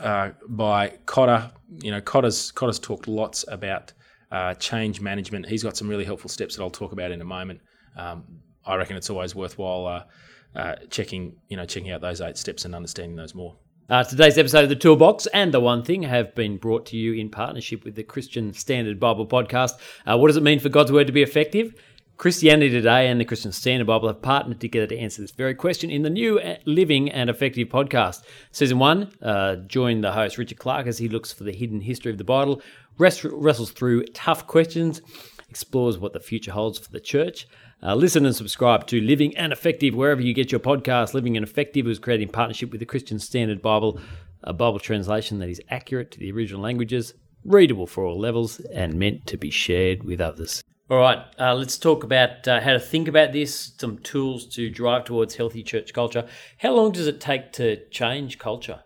uh, 0.00 0.30
by 0.48 0.90
Kotter. 1.04 1.50
You 1.80 1.90
know, 1.90 2.00
Kotter's 2.00 2.52
Kotter's 2.52 2.78
talked 2.78 3.08
lots 3.08 3.44
about 3.48 3.92
uh, 4.30 4.54
change 4.54 5.00
management. 5.00 5.46
He's 5.46 5.62
got 5.62 5.76
some 5.76 5.88
really 5.88 6.04
helpful 6.04 6.30
steps 6.30 6.56
that 6.56 6.62
I'll 6.62 6.70
talk 6.70 6.92
about 6.92 7.10
in 7.10 7.20
a 7.20 7.24
moment. 7.24 7.60
Um, 7.96 8.24
I 8.64 8.76
reckon 8.76 8.96
it's 8.96 9.10
always 9.10 9.34
worthwhile 9.34 9.86
uh, 9.86 10.04
uh, 10.58 10.76
checking 10.90 11.36
you 11.48 11.56
know 11.56 11.64
checking 11.64 11.90
out 11.90 12.00
those 12.00 12.20
eight 12.20 12.36
steps 12.36 12.64
and 12.64 12.74
understanding 12.74 13.16
those 13.16 13.34
more. 13.34 13.56
Uh, 13.90 14.04
today's 14.04 14.36
episode 14.36 14.64
of 14.64 14.68
the 14.68 14.76
Toolbox 14.76 15.26
and 15.28 15.52
the 15.52 15.60
One 15.60 15.82
Thing 15.82 16.02
have 16.02 16.34
been 16.34 16.58
brought 16.58 16.84
to 16.86 16.96
you 16.98 17.14
in 17.14 17.30
partnership 17.30 17.84
with 17.84 17.94
the 17.94 18.02
Christian 18.02 18.52
Standard 18.52 19.00
Bible 19.00 19.26
Podcast. 19.26 19.72
Uh, 20.04 20.18
what 20.18 20.26
does 20.26 20.36
it 20.36 20.42
mean 20.42 20.60
for 20.60 20.68
God's 20.68 20.92
Word 20.92 21.06
to 21.06 21.12
be 21.12 21.22
effective? 21.22 21.72
Christianity 22.18 22.68
Today 22.68 23.06
and 23.06 23.20
the 23.20 23.24
Christian 23.24 23.52
Standard 23.52 23.86
Bible 23.86 24.08
have 24.08 24.20
partnered 24.20 24.58
together 24.58 24.88
to 24.88 24.98
answer 24.98 25.22
this 25.22 25.30
very 25.30 25.54
question 25.54 25.88
in 25.88 26.02
the 26.02 26.10
new 26.10 26.40
Living 26.64 27.12
and 27.12 27.30
Effective 27.30 27.68
podcast. 27.68 28.24
Season 28.50 28.80
one, 28.80 29.12
uh, 29.22 29.54
join 29.68 30.00
the 30.00 30.10
host 30.10 30.36
Richard 30.36 30.58
Clark 30.58 30.88
as 30.88 30.98
he 30.98 31.08
looks 31.08 31.32
for 31.32 31.44
the 31.44 31.52
hidden 31.52 31.80
history 31.80 32.10
of 32.10 32.18
the 32.18 32.24
Bible, 32.24 32.60
wrestles 32.98 33.70
through 33.70 34.04
tough 34.06 34.48
questions, 34.48 35.00
explores 35.48 35.96
what 35.96 36.12
the 36.12 36.18
future 36.18 36.50
holds 36.50 36.76
for 36.76 36.90
the 36.90 36.98
church. 36.98 37.46
Uh, 37.84 37.94
listen 37.94 38.26
and 38.26 38.34
subscribe 38.34 38.88
to 38.88 39.00
Living 39.00 39.36
and 39.36 39.52
Effective 39.52 39.94
wherever 39.94 40.20
you 40.20 40.34
get 40.34 40.50
your 40.50 40.58
podcast. 40.58 41.14
Living 41.14 41.36
and 41.36 41.46
Effective 41.46 41.86
was 41.86 42.00
created 42.00 42.24
in 42.24 42.32
partnership 42.32 42.72
with 42.72 42.80
the 42.80 42.84
Christian 42.84 43.20
Standard 43.20 43.62
Bible, 43.62 44.00
a 44.42 44.52
Bible 44.52 44.80
translation 44.80 45.38
that 45.38 45.48
is 45.48 45.62
accurate 45.70 46.10
to 46.10 46.18
the 46.18 46.32
original 46.32 46.62
languages, 46.62 47.14
readable 47.44 47.86
for 47.86 48.04
all 48.04 48.18
levels, 48.18 48.58
and 48.72 48.94
meant 48.94 49.24
to 49.28 49.36
be 49.36 49.50
shared 49.50 50.02
with 50.02 50.20
others. 50.20 50.64
All 50.90 50.96
right, 50.96 51.18
uh, 51.38 51.54
let's 51.54 51.76
talk 51.76 52.02
about 52.02 52.48
uh, 52.48 52.60
how 52.62 52.72
to 52.72 52.80
think 52.80 53.08
about 53.08 53.32
this, 53.32 53.72
some 53.76 53.98
tools 53.98 54.46
to 54.54 54.70
drive 54.70 55.04
towards 55.04 55.34
healthy 55.34 55.62
church 55.62 55.92
culture. 55.92 56.26
How 56.56 56.72
long 56.72 56.92
does 56.92 57.06
it 57.06 57.20
take 57.20 57.52
to 57.54 57.86
change 57.90 58.38
culture? 58.38 58.80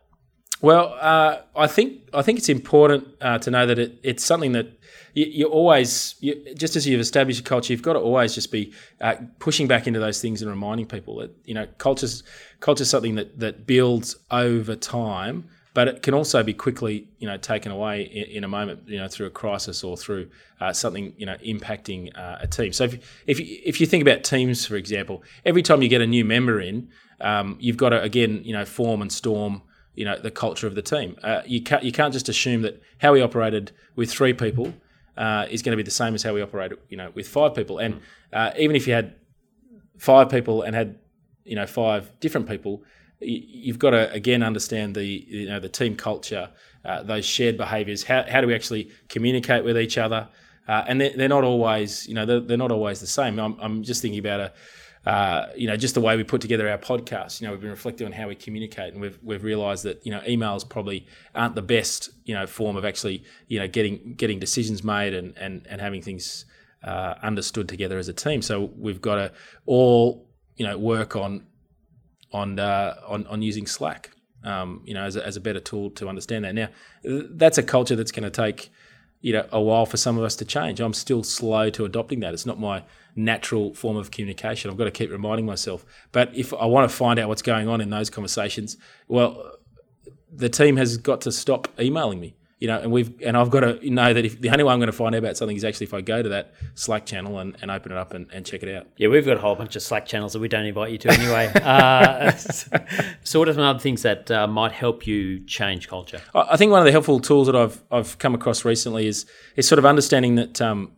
Well, 0.61 0.97
uh, 1.01 1.43
I 1.55 1.69
think 1.69 2.09
I 2.13 2.23
think 2.23 2.39
it's 2.39 2.49
important 2.49 3.07
uh, 3.21 3.39
to 3.39 3.53
know 3.53 3.67
that 3.67 3.79
it, 3.79 4.01
it's 4.03 4.25
something 4.25 4.51
that 4.51 4.67
you, 5.15 5.27
you 5.27 5.47
always, 5.47 6.17
you, 6.19 6.53
just 6.57 6.75
as 6.75 6.89
you've 6.89 7.01
established 7.01 7.39
a 7.39 7.45
culture, 7.45 7.73
you've 7.73 7.83
got 7.83 7.93
to 7.93 8.01
always 8.01 8.35
just 8.35 8.51
be 8.51 8.73
uh, 9.01 9.15
pushing 9.39 9.69
back 9.69 9.87
into 9.87 10.01
those 10.01 10.21
things 10.21 10.43
and 10.43 10.51
reminding 10.51 10.87
people 10.87 11.19
that 11.19 11.31
you 11.45 11.55
know 11.55 11.69
culture's 11.79 12.25
culture's 12.59 12.91
something 12.91 13.15
that 13.15 13.39
that 13.39 13.65
builds 13.65 14.17
over 14.33 14.75
time 14.75 15.49
but 15.75 15.89
it 15.89 16.03
can 16.03 16.13
also 16.13 16.43
be 16.43 16.53
quickly, 16.53 17.09
you 17.19 17.27
know, 17.27 17.37
taken 17.37 17.73
away 17.73 18.03
in, 18.03 18.37
in 18.39 18.45
a 18.45 18.49
moment, 18.49 18.81
you 18.87 18.99
know, 18.99 19.09
through 19.09 19.27
a 19.27 19.31
crisis 19.31 19.83
or 19.83 19.97
through 19.97 20.29
uh, 20.61 20.73
something, 20.73 21.15
you 21.17 21.25
know, 21.25 21.37
impacting 21.45 22.17
uh, 22.17 22.39
a 22.41 22.47
team. 22.47 22.73
So 22.73 22.85
if 22.85 23.23
if 23.27 23.41
you, 23.41 23.59
if 23.65 23.81
you 23.81 23.87
think 23.87 24.03
about 24.03 24.25
teams, 24.25 24.67
for 24.67 24.77
example, 24.77 25.23
every 25.45 25.63
time 25.63 25.83
you 25.83 25.89
get 25.89 26.03
a 26.03 26.07
new 26.07 26.25
member 26.25 26.61
in, 26.61 26.89
um, 27.21 27.57
you've 27.59 27.77
got 27.77 27.91
to 27.91 28.03
again, 28.03 28.43
you 28.45 28.53
know, 28.53 28.65
form 28.65 29.01
and 29.01 29.11
storm, 29.11 29.63
you 29.95 30.05
know, 30.05 30.19
the 30.19 30.31
culture 30.31 30.67
of 30.67 30.75
the 30.75 30.83
team. 30.83 31.17
Uh, 31.23 31.43
you 31.47 31.63
can't 31.63 31.83
you 31.83 31.93
can't 31.93 32.13
just 32.13 32.29
assume 32.29 32.63
that 32.63 32.83
how 32.99 33.13
we 33.13 33.23
operated 33.23 33.73
with 33.97 34.11
three 34.11 34.35
people 34.35 34.75
uh, 35.17 35.47
is 35.51 35.63
going 35.63 35.73
to 35.73 35.77
be 35.77 35.83
the 35.83 35.91
same 35.91 36.15
as 36.15 36.23
how 36.23 36.35
we 36.35 36.43
operate, 36.43 36.73
you 36.89 36.97
know, 36.97 37.11
with 37.15 37.29
five 37.29 37.55
people. 37.55 37.79
And 37.79 38.01
uh, 38.33 38.53
even 38.59 38.77
if 38.77 38.87
you 38.87 38.93
had 38.93 39.15
five 39.99 40.29
people 40.29 40.63
and 40.63 40.75
had, 40.75 40.99
you 41.45 41.57
know, 41.57 41.67
five 41.67 42.11
different 42.21 42.49
people 42.49 42.83
you've 43.23 43.79
got 43.79 43.91
to 43.91 44.13
again 44.13 44.43
understand 44.43 44.95
the 44.95 45.05
you 45.05 45.49
know 45.49 45.61
the 45.61 45.69
team 45.69 45.97
culture, 45.97 46.51
uh, 46.85 47.03
those 47.03 47.25
shared 47.25 47.57
behaviours. 47.57 48.05
How, 48.05 48.25
how 48.29 48.41
do 48.41 48.47
we 48.47 48.55
actually 48.55 48.91
communicate 49.09 49.65
with 49.65 49.79
each 49.79 49.99
other? 49.99 50.29
Uh, 50.69 50.85
and 50.87 51.01
they're, 51.01 51.17
they're, 51.17 51.29
not 51.29 51.45
always 51.45 52.07
you 52.07 52.15
know 52.15 52.25
they're, 52.25 52.41
they're 52.41 52.57
not 52.57 52.71
always 52.71 53.01
the 53.01 53.07
same. 53.07 53.39
I'm, 53.39 53.59
I'm 53.61 53.83
just 53.83 54.03
thinking 54.03 54.21
about 54.21 54.41
a. 54.41 54.53
Uh, 55.05 55.49
you 55.57 55.67
know, 55.67 55.77
just 55.77 55.95
the 55.95 56.01
way 56.01 56.17
we 56.17 56.23
put 56.23 56.41
together 56.41 56.69
our 56.69 56.79
podcast. 56.79 57.41
You 57.41 57.49
know, 57.49 57.53
we've 57.53 57.61
been 57.61 57.71
reflecting 57.71 58.07
on 58.07 58.13
how 58.13 58.29
we 58.29 58.37
communicate, 58.37 58.93
and 58.93 59.03
we've 59.03 59.19
we've 59.21 59.43
realised 59.43 59.83
that 59.83 60.07
you 60.07 60.13
know 60.13 60.21
emails 60.21 60.69
probably 60.69 61.09
aren't 61.35 61.57
the 61.57 61.63
best 61.63 62.11
you 62.25 62.35
know 62.35 62.47
form 62.47 62.77
of 62.77 62.85
actually 62.85 63.25
you 63.49 63.59
know 63.59 63.67
getting 63.67 64.15
getting 64.15 64.39
decisions 64.39 64.85
made 64.85 65.13
and 65.13 65.37
and 65.37 65.67
and 65.69 65.81
having 65.81 66.03
things 66.03 66.45
uh, 66.85 67.15
understood 67.21 67.69
together 67.69 67.99
as 67.99 68.09
a 68.09 68.13
team. 68.13 68.43
So 68.43 68.71
we've 68.77 69.01
got 69.01 69.17
to 69.17 69.33
all 69.67 70.29
you 70.57 70.65
know 70.65 70.79
work 70.79 71.17
on 71.17 71.47
on 72.33 72.59
uh, 72.59 72.97
on 73.07 73.27
on 73.27 73.43
using 73.43 73.67
Slack. 73.67 74.11
Um, 74.45 74.83
you 74.85 74.93
know, 74.93 75.05
as 75.05 75.15
a, 75.15 75.25
as 75.25 75.37
a 75.37 75.41
better 75.41 75.61
tool 75.61 75.91
to 75.91 76.09
understand 76.09 76.45
that. 76.45 76.55
Now, 76.57 76.69
that's 77.05 77.59
a 77.59 77.63
culture 77.63 77.95
that's 77.95 78.11
going 78.11 78.25
to 78.25 78.31
take 78.31 78.73
you 79.21 79.33
know 79.33 79.47
a 79.53 79.61
while 79.61 79.87
for 79.87 79.97
some 79.97 80.19
of 80.19 80.25
us 80.25 80.35
to 80.37 80.45
change. 80.45 80.81
I'm 80.81 80.93
still 80.93 81.23
slow 81.23 81.71
to 81.71 81.85
adopting 81.85 82.21
that. 82.21 82.35
It's 82.35 82.47
not 82.47 82.59
my 82.59 82.83
natural 83.15 83.73
form 83.75 83.97
of 83.97 84.11
communication. 84.11 84.71
I've 84.71 84.77
got 84.77 84.85
to 84.85 84.91
keep 84.91 85.11
reminding 85.11 85.47
myself. 85.47 85.87
But 86.11 86.35
if 86.35 86.53
I 86.53 86.67
want 86.67 86.91
to 86.91 86.97
find 86.97 87.19
out 87.19 87.29
what's 87.29 87.43
going 87.43 87.69
on 87.69 87.81
in 87.81 87.91
those 87.91 88.11
conversations, 88.11 88.77
well, 89.07 89.53
the 90.33 90.49
team 90.49 90.77
has 90.77 90.97
got 90.97 91.21
to 91.23 91.33
stop 91.33 91.69
emailing 91.79 92.19
me 92.21 92.35
you 92.63 92.69
know, 92.69 92.79
and 92.79 92.93
we've 92.93 93.13
and 93.23 93.37
I've 93.37 93.51
got 93.51 93.61
to 93.61 93.91
know 93.91 94.15
that 94.15 94.25
if 94.25 94.41
the 94.41 94.49
only 94.49 94.63
way 94.63 94.73
I'm 94.73 94.79
going 94.79 94.87
to 94.87 94.93
find 94.93 95.17
out 95.17 95.19
about 95.19 95.37
something 95.37 95.57
is 95.57 95.65
actually 95.65 95.87
if 95.87 95.95
I 95.95 96.01
go 96.01 96.23
to 96.23 96.29
that 96.29 96.55
Slack 96.77 97.07
channel 97.07 97.41
and, 97.41 97.57
and 97.61 97.73
open 97.73 97.91
it 97.91 97.99
up 97.99 98.15
and, 98.15 98.31
and 98.33 98.47
check 98.47 98.63
it 98.63 98.73
out. 98.73 98.87
Yeah, 98.97 99.09
we've 99.09 99.27
got 99.27 99.37
a 99.37 99.41
whole 99.41 99.57
bunch 99.57 99.75
of 99.75 99.83
Slack 99.83 100.07
channels 100.07 100.33
that 100.35 100.39
we 100.39 100.47
don't 100.47 100.65
invite 100.65 100.93
you 100.93 100.99
to 100.99 101.11
anyway. 101.11 101.51
uh, 101.61 102.31
so, 103.25 103.41
what 103.41 103.49
are 103.49 103.55
some 103.55 103.65
other 103.65 103.81
things 103.81 104.03
that 104.03 104.31
uh, 104.31 104.47
might 104.47 104.71
help 104.71 105.09
you 105.09 105.45
change 105.45 105.89
culture? 105.89 106.23
I 106.37 106.57
think 106.57 106.71
one 106.71 106.79
of 106.79 106.87
the 106.87 106.93
helpful 106.93 107.19
tools 107.19 107.49
that 107.49 107.57
I've 107.57 107.83
I've 107.91 108.17
come 108.19 108.33
across 108.33 108.65
recently 108.65 109.09
is 109.09 109.27
is 109.57 109.67
sort 109.67 109.81
of 109.81 109.85
understanding 109.85 110.37
that 110.37 110.63
um, 110.63 110.93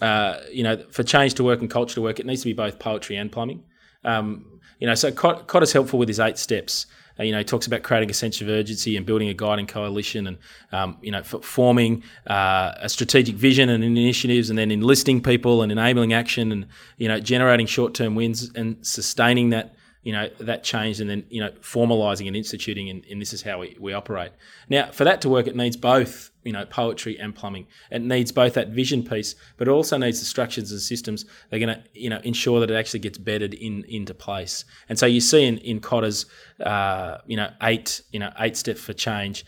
uh, 0.00 0.40
you 0.50 0.64
know 0.64 0.82
for 0.90 1.04
change 1.04 1.34
to 1.34 1.44
work 1.44 1.60
and 1.60 1.70
culture 1.70 1.94
to 1.94 2.02
work, 2.02 2.18
it 2.18 2.26
needs 2.26 2.42
to 2.42 2.46
be 2.46 2.52
both 2.52 2.80
poetry 2.80 3.14
and 3.14 3.30
plumbing. 3.30 3.62
Um, 4.02 4.58
you 4.80 4.88
know, 4.88 4.96
so 4.96 5.12
Cott, 5.12 5.62
is 5.62 5.72
helpful 5.72 6.00
with 6.00 6.08
his 6.08 6.18
eight 6.18 6.36
steps. 6.36 6.86
Uh, 7.18 7.22
you 7.22 7.32
know, 7.32 7.38
he 7.38 7.44
talks 7.44 7.66
about 7.66 7.82
creating 7.82 8.10
a 8.10 8.14
sense 8.14 8.40
of 8.40 8.48
urgency 8.48 8.96
and 8.96 9.06
building 9.06 9.28
a 9.28 9.34
guiding 9.34 9.66
coalition 9.66 10.26
and, 10.26 10.38
um, 10.72 10.98
you 11.00 11.10
know, 11.10 11.22
forming 11.22 12.02
uh, 12.26 12.72
a 12.76 12.88
strategic 12.88 13.36
vision 13.36 13.68
and 13.68 13.84
initiatives 13.84 14.50
and 14.50 14.58
then 14.58 14.70
enlisting 14.70 15.22
people 15.22 15.62
and 15.62 15.70
enabling 15.70 16.12
action 16.12 16.52
and, 16.52 16.66
you 16.98 17.08
know, 17.08 17.20
generating 17.20 17.66
short 17.66 17.94
term 17.94 18.14
wins 18.14 18.50
and 18.54 18.76
sustaining 18.84 19.50
that 19.50 19.75
you 20.06 20.12
know 20.12 20.30
that 20.38 20.62
change 20.62 21.00
and 21.00 21.10
then 21.10 21.24
you 21.30 21.40
know 21.40 21.50
formalizing 21.60 22.28
and 22.28 22.36
instituting 22.36 22.88
and, 22.90 23.04
and, 23.10 23.20
this 23.20 23.32
is 23.32 23.42
how 23.42 23.58
we, 23.58 23.76
we 23.80 23.92
operate. 23.92 24.30
Now 24.68 24.92
for 24.92 25.02
that 25.02 25.20
to 25.22 25.28
work 25.28 25.48
it 25.48 25.56
needs 25.56 25.76
both 25.76 26.30
you 26.44 26.52
know 26.52 26.64
poetry 26.64 27.18
and 27.18 27.34
plumbing. 27.34 27.66
It 27.90 28.02
needs 28.02 28.30
both 28.30 28.54
that 28.54 28.68
vision 28.68 29.02
piece 29.02 29.34
but 29.56 29.66
it 29.66 29.72
also 29.72 29.98
needs 29.98 30.20
the 30.20 30.26
structures 30.26 30.70
and 30.70 30.80
systems 30.80 31.24
that 31.50 31.56
are 31.56 31.58
going 31.58 31.76
to 31.76 31.82
you 31.92 32.08
know 32.08 32.20
ensure 32.22 32.60
that 32.60 32.70
it 32.70 32.76
actually 32.76 33.00
gets 33.00 33.18
bedded 33.18 33.54
in 33.54 33.82
into 33.88 34.14
place. 34.14 34.64
And 34.88 34.96
so 34.96 35.06
you 35.06 35.20
see 35.20 35.44
in 35.44 35.58
in 35.58 35.80
Kotter's 35.80 36.26
uh, 36.60 37.18
you 37.26 37.36
know 37.36 37.50
eight 37.64 38.00
you 38.12 38.20
know 38.20 38.32
eight 38.38 38.56
steps 38.56 38.80
for 38.80 38.92
change 38.92 39.44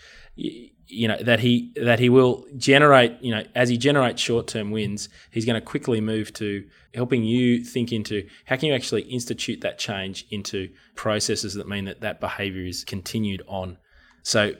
you 0.90 1.06
know 1.06 1.18
that 1.22 1.40
he 1.40 1.72
that 1.76 1.98
he 1.98 2.08
will 2.08 2.46
generate 2.56 3.20
you 3.20 3.34
know 3.34 3.42
as 3.54 3.68
he 3.68 3.76
generates 3.76 4.22
short-term 4.22 4.70
wins 4.70 5.10
he's 5.30 5.44
going 5.44 5.60
to 5.60 5.60
quickly 5.60 6.00
move 6.00 6.32
to 6.32 6.64
helping 6.94 7.22
you 7.22 7.62
think 7.62 7.92
into 7.92 8.26
how 8.46 8.56
can 8.56 8.68
you 8.68 8.74
actually 8.74 9.02
institute 9.02 9.60
that 9.60 9.78
change 9.78 10.26
into 10.30 10.68
processes 10.94 11.54
that 11.54 11.68
mean 11.68 11.84
that 11.84 12.00
that 12.00 12.20
behavior 12.20 12.64
is 12.64 12.84
continued 12.84 13.42
on. 13.46 13.76
So 14.22 14.52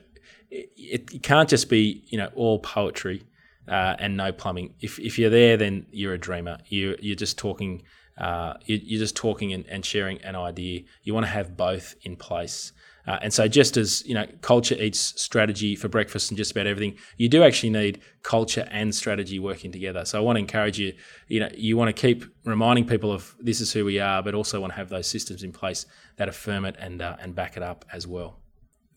it, 0.51 0.71
it 1.13 1.23
can't 1.23 1.49
just 1.49 1.69
be 1.69 2.05
you 2.07 2.19
know 2.19 2.31
all 2.35 2.59
poetry 2.59 3.25
uh, 3.67 3.97
and 3.99 4.17
no 4.17 4.33
plumbing. 4.33 4.75
If, 4.81 4.99
if 4.99 5.19
you're 5.19 5.31
there 5.31 5.57
then 5.57 5.87
you're 5.91 6.15
a 6.15 6.19
dreamer. 6.19 6.59
You 6.67 6.97
you're 7.01 7.17
just 7.17 7.39
talking 7.39 7.83
uh, 8.19 8.55
you're 8.65 8.99
just 8.99 9.17
talking 9.17 9.53
and, 9.53 9.65
and 9.67 9.85
sharing 9.85 10.21
an 10.23 10.37
idea. 10.37 10.83
You 11.03 11.15
want 11.15 11.27
to 11.27 11.33
have 11.33 11.57
both 11.57 11.95
in 12.03 12.17
place 12.17 12.73
uh, 13.09 13.19
and 13.23 13.33
so, 13.33 13.49
just 13.49 13.79
as 13.79 14.05
you 14.07 14.13
know, 14.13 14.27
culture 14.43 14.75
eats 14.75 14.99
strategy 15.21 15.75
for 15.75 15.89
breakfast 15.89 16.31
and 16.31 16.37
just 16.37 16.51
about 16.51 16.67
everything, 16.67 16.95
you 17.17 17.27
do 17.27 17.43
actually 17.43 17.71
need 17.71 18.03
culture 18.23 18.69
and 18.71 18.95
strategy 18.95 19.39
working 19.39 19.73
together. 19.73 20.05
So, 20.05 20.19
I 20.19 20.21
want 20.21 20.37
to 20.37 20.41
encourage 20.41 20.79
you. 20.79 20.93
You 21.27 21.41
know, 21.41 21.49
you 21.55 21.79
want 21.79 21.89
to 21.95 21.99
keep 21.99 22.25
reminding 22.45 22.87
people 22.87 23.11
of 23.11 23.35
this 23.41 23.63
is 23.63 23.73
who 23.73 23.87
we 23.87 23.99
are, 23.99 24.23
but 24.23 24.35
also 24.35 24.61
want 24.61 24.75
to 24.75 24.77
have 24.77 24.91
those 24.91 25.07
systems 25.07 25.43
in 25.43 25.53
place 25.53 25.87
that 26.19 26.29
affirm 26.29 26.67
it 26.67 26.77
and 26.79 27.01
uh, 27.01 27.17
and 27.19 27.35
back 27.35 27.57
it 27.57 27.63
up 27.63 27.87
as 27.91 28.07
well. 28.07 28.41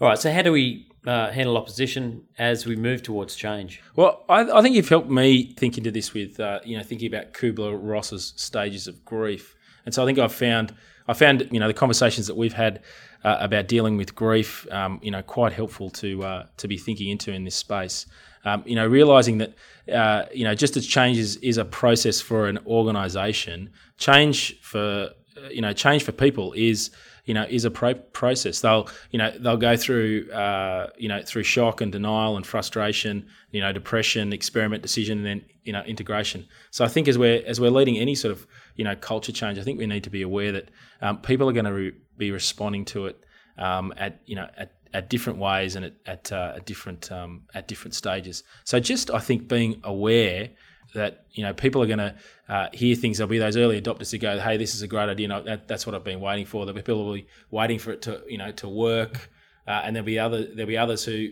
All 0.01 0.10
right. 0.10 0.20
So, 0.20 0.30
how 0.30 0.41
do 0.41 0.51
we 0.51 0.88
uh, 1.08 1.32
handle 1.32 1.56
opposition 1.56 2.25
as 2.38 2.65
we 2.65 2.75
move 2.75 3.03
towards 3.03 3.38
change? 3.38 3.82
Well, 3.96 4.25
I, 4.27 4.41
I 4.41 4.62
think 4.62 4.75
you've 4.75 4.89
helped 4.89 5.10
me 5.10 5.53
think 5.53 5.77
into 5.77 5.89
this 5.89 6.13
with 6.13 6.38
uh, 6.38 6.60
you 6.65 6.77
know 6.77 6.84
thinking 6.84 7.08
about 7.08 7.32
Kubler 7.32 7.80
Ross's 7.82 8.34
stages 8.36 8.88
of 8.88 9.06
grief, 9.06 9.56
and 9.86 9.96
so 9.96 10.03
I 10.03 10.06
think 10.06 10.20
I've 10.20 10.34
found 10.34 10.75
I 11.08 11.13
found 11.13 11.48
you 11.51 11.60
know 11.60 11.67
the 11.67 11.74
conversations 11.74 12.27
that 12.27 12.36
we've 12.36 12.53
had 12.53 12.81
uh, 13.24 13.38
about 13.39 13.67
dealing 13.67 13.98
with 13.98 14.15
grief, 14.15 14.67
um, 14.72 15.00
you 15.03 15.12
know, 15.12 15.22
quite 15.22 15.53
helpful 15.53 15.89
to 15.91 16.24
uh, 16.24 16.46
to 16.58 16.67
be 16.67 16.77
thinking 16.77 17.10
into 17.10 17.31
in 17.31 17.43
this 17.43 17.55
space. 17.55 18.05
Um, 18.43 18.63
you 18.65 18.75
know, 18.75 18.88
realizing 18.88 19.38
that 19.38 19.53
uh, 19.91 20.25
you 20.34 20.43
know 20.43 20.55
just 20.55 20.75
as 20.77 20.86
change 20.86 21.17
is, 21.17 21.36
is 21.38 21.58
a 21.58 21.65
process 21.65 22.22
for 22.22 22.48
an 22.48 22.60
organisation, 22.65 23.72
change 23.98 24.60
for 24.62 25.10
uh, 25.38 25.50
you 25.50 25.62
know 25.62 25.74
change 25.74 26.03
for 26.03 26.12
people 26.12 26.53
is 26.53 26.91
you 27.25 27.34
know 27.34 27.46
is 27.50 27.66
a 27.66 27.72
pro- 27.72 27.94
process. 27.96 28.62
They'll 28.62 28.88
you 29.12 29.20
know 29.20 29.32
they'll 29.40 29.58
go 29.58 29.75
through 29.75 30.32
uh, 30.32 30.88
you 30.98 31.08
know 31.08 31.22
through 31.24 31.44
shock 31.44 31.82
and 31.82 31.92
denial 31.92 32.36
and 32.36 32.46
frustration, 32.46 33.28
you 33.51 33.62
know 33.62 33.72
depression, 33.72 34.34
experiment, 34.34 34.82
decision, 34.82 35.20
and 35.20 35.28
then 35.28 35.46
you 35.63 35.74
know 35.74 35.82
integration. 35.84 36.48
So 36.72 36.84
I 36.86 36.88
think 36.88 37.08
as 37.08 37.18
we're 37.18 37.44
as 37.46 37.60
we're 37.60 37.72
leading 37.72 37.98
any 37.98 38.16
sort 38.16 38.32
of 38.32 38.48
you 38.75 38.84
know 38.84 38.96
culture 38.96 39.32
change, 39.32 39.60
I 39.60 39.63
think 39.63 39.80
we 39.80 39.88
need 39.88 40.04
to 40.04 40.10
be 40.10 40.22
aware 40.22 40.51
that 40.51 40.70
um, 41.01 41.18
people 41.20 41.50
are 41.50 41.54
going 41.54 41.66
to 41.66 41.74
re- 41.74 41.96
be 42.18 42.32
responding 42.32 42.86
to 42.86 43.08
it 43.08 43.24
um, 43.58 43.94
at 43.98 44.22
you 44.25 44.36
know 44.36 44.48
at, 44.58 44.74
at 44.94 45.10
different 45.10 45.40
ways 45.40 45.75
and 45.75 45.86
at 45.86 45.94
at, 46.06 46.32
uh, 46.32 46.54
at 46.56 46.66
different 46.66 47.12
um, 47.12 47.44
at 47.54 47.68
different 47.68 47.96
stages. 47.96 48.44
So 48.63 48.80
just 48.80 49.12
I 49.12 49.20
think 49.20 49.48
being 49.48 49.80
aware 49.84 50.50
that 50.93 51.25
you 51.31 51.43
know 51.43 51.53
people 51.53 51.81
are 51.81 51.88
going 51.88 52.00
to 52.00 52.15
uh, 52.50 52.67
hear 52.74 52.95
things. 52.95 53.17
There'll 53.17 53.29
be 53.29 53.38
those 53.38 53.57
early 53.57 53.81
adopters 53.81 54.12
who 54.12 54.17
go, 54.17 54.39
"Hey, 54.39 54.57
this 54.57 54.75
is 54.75 54.81
a 54.81 54.88
great 54.88 55.10
idea. 55.10 55.27
No, 55.27 55.41
that, 55.41 55.67
that's 55.67 55.86
what 55.86 55.95
I've 55.95 56.03
been 56.03 56.19
waiting 56.19 56.45
for." 56.45 56.65
There'll 56.65 56.75
be 56.75 56.81
people 56.81 57.05
will 57.05 57.13
be 57.13 57.27
waiting 57.50 57.79
for 57.79 57.91
it 57.91 58.01
to 58.03 58.21
you 58.27 58.38
know 58.38 58.51
to 58.53 58.67
work, 58.67 59.29
uh, 59.67 59.81
and 59.83 59.95
there'll 59.95 60.05
be 60.05 60.19
other 60.19 60.43
there'll 60.43 60.67
be 60.67 60.77
others 60.77 61.05
who 61.05 61.29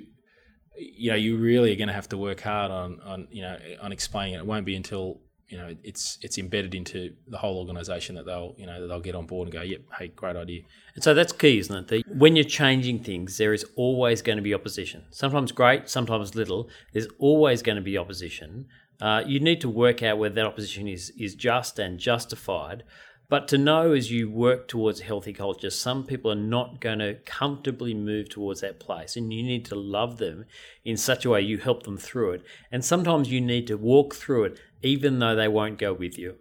you 0.77 1.11
know 1.11 1.17
you 1.17 1.37
really 1.37 1.73
are 1.73 1.75
going 1.75 1.87
to 1.87 1.93
have 1.93 2.09
to 2.09 2.17
work 2.17 2.41
hard 2.41 2.71
on 2.71 2.99
on 3.01 3.27
you 3.31 3.41
know 3.41 3.57
on 3.81 3.91
explaining 3.91 4.35
it. 4.35 4.39
It 4.39 4.45
won't 4.45 4.65
be 4.65 4.75
until 4.75 5.21
you 5.49 5.57
know 5.57 5.75
it's 5.83 6.19
it's 6.21 6.37
embedded 6.37 6.75
into 6.75 7.13
the 7.27 7.37
whole 7.37 7.57
organisation 7.57 8.15
that 8.15 8.25
they'll 8.25 8.53
you 8.57 8.65
know 8.65 8.79
that 8.79 8.87
they'll 8.87 9.01
get 9.01 9.15
on 9.15 9.25
board 9.25 9.47
and 9.47 9.53
go, 9.53 9.61
"Yep, 9.61 9.81
hey, 9.97 10.07
great 10.09 10.35
idea." 10.35 10.61
And 10.95 11.03
so 11.03 11.13
that's 11.13 11.31
key, 11.31 11.59
isn't 11.59 11.75
it? 11.75 11.87
The, 11.87 12.03
when 12.17 12.35
you're 12.35 12.45
changing 12.45 13.03
things, 13.03 13.37
there 13.37 13.53
is 13.53 13.65
always 13.75 14.21
going 14.21 14.37
to 14.37 14.43
be 14.43 14.53
opposition. 14.53 15.05
Sometimes 15.09 15.51
great, 15.51 15.89
sometimes 15.89 16.35
little. 16.35 16.69
There's 16.93 17.07
always 17.17 17.61
going 17.61 17.77
to 17.77 17.81
be 17.81 17.97
opposition. 17.97 18.67
Uh, 19.01 19.23
you 19.25 19.39
need 19.39 19.61
to 19.61 19.69
work 19.69 20.03
out 20.03 20.17
whether 20.17 20.35
that 20.35 20.45
opposition 20.45 20.87
is 20.87 21.11
is 21.11 21.35
just 21.35 21.79
and 21.79 21.99
justified. 21.99 22.83
But 23.29 23.47
to 23.49 23.59
know 23.59 23.91
as 23.91 24.11
you 24.11 24.27
work 24.29 24.67
towards 24.67 25.01
a 25.01 25.03
healthy 25.03 25.33
culture, 25.33 25.69
some 25.69 26.03
people 26.03 26.31
are 26.31 26.35
not 26.35 26.81
going 26.81 26.97
to 26.97 27.19
comfortably 27.25 27.93
move 27.93 28.27
towards 28.27 28.61
that 28.61 28.79
place. 28.79 29.15
And 29.15 29.31
you 29.31 29.43
need 29.43 29.65
to 29.65 29.75
love 29.75 30.17
them 30.17 30.45
in 30.83 30.97
such 30.97 31.25
a 31.25 31.29
way 31.29 31.41
you 31.41 31.59
help 31.59 31.83
them 31.83 31.95
through 31.95 32.31
it. 32.31 32.43
And 32.71 32.83
sometimes 32.83 33.31
you 33.31 33.39
need 33.39 33.67
to 33.67 33.77
walk 33.77 34.15
through 34.15 34.45
it, 34.45 34.59
even 34.81 35.19
though 35.19 35.35
they 35.35 35.47
won't 35.47 35.77
go 35.77 35.93
with 35.93 36.17
you 36.17 36.37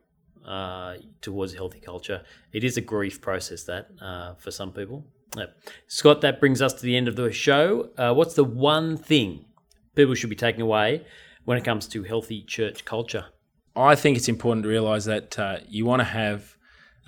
uh, 0.46 0.94
towards 1.20 1.52
a 1.52 1.56
healthy 1.56 1.80
culture. 1.80 2.22
It 2.54 2.64
is 2.64 2.78
a 2.78 2.80
grief 2.80 3.20
process, 3.20 3.64
that 3.64 3.88
uh, 4.00 4.34
for 4.36 4.50
some 4.50 4.72
people. 4.72 5.04
Scott, 5.88 6.22
that 6.22 6.40
brings 6.40 6.62
us 6.62 6.72
to 6.72 6.82
the 6.82 6.96
end 6.96 7.06
of 7.06 7.16
the 7.16 7.30
show. 7.30 7.90
Uh, 7.98 8.14
what's 8.14 8.34
the 8.34 8.44
one 8.44 8.96
thing 8.96 9.44
people 9.94 10.14
should 10.14 10.30
be 10.30 10.36
taking 10.36 10.62
away 10.62 11.04
when 11.48 11.56
it 11.56 11.64
comes 11.64 11.88
to 11.88 12.02
healthy 12.02 12.42
church 12.42 12.84
culture? 12.84 13.24
I 13.74 13.94
think 13.94 14.18
it's 14.18 14.28
important 14.28 14.64
to 14.64 14.68
realise 14.68 15.06
that 15.06 15.38
uh, 15.38 15.56
you 15.66 15.86
want 15.86 16.00
to 16.00 16.04
have 16.04 16.54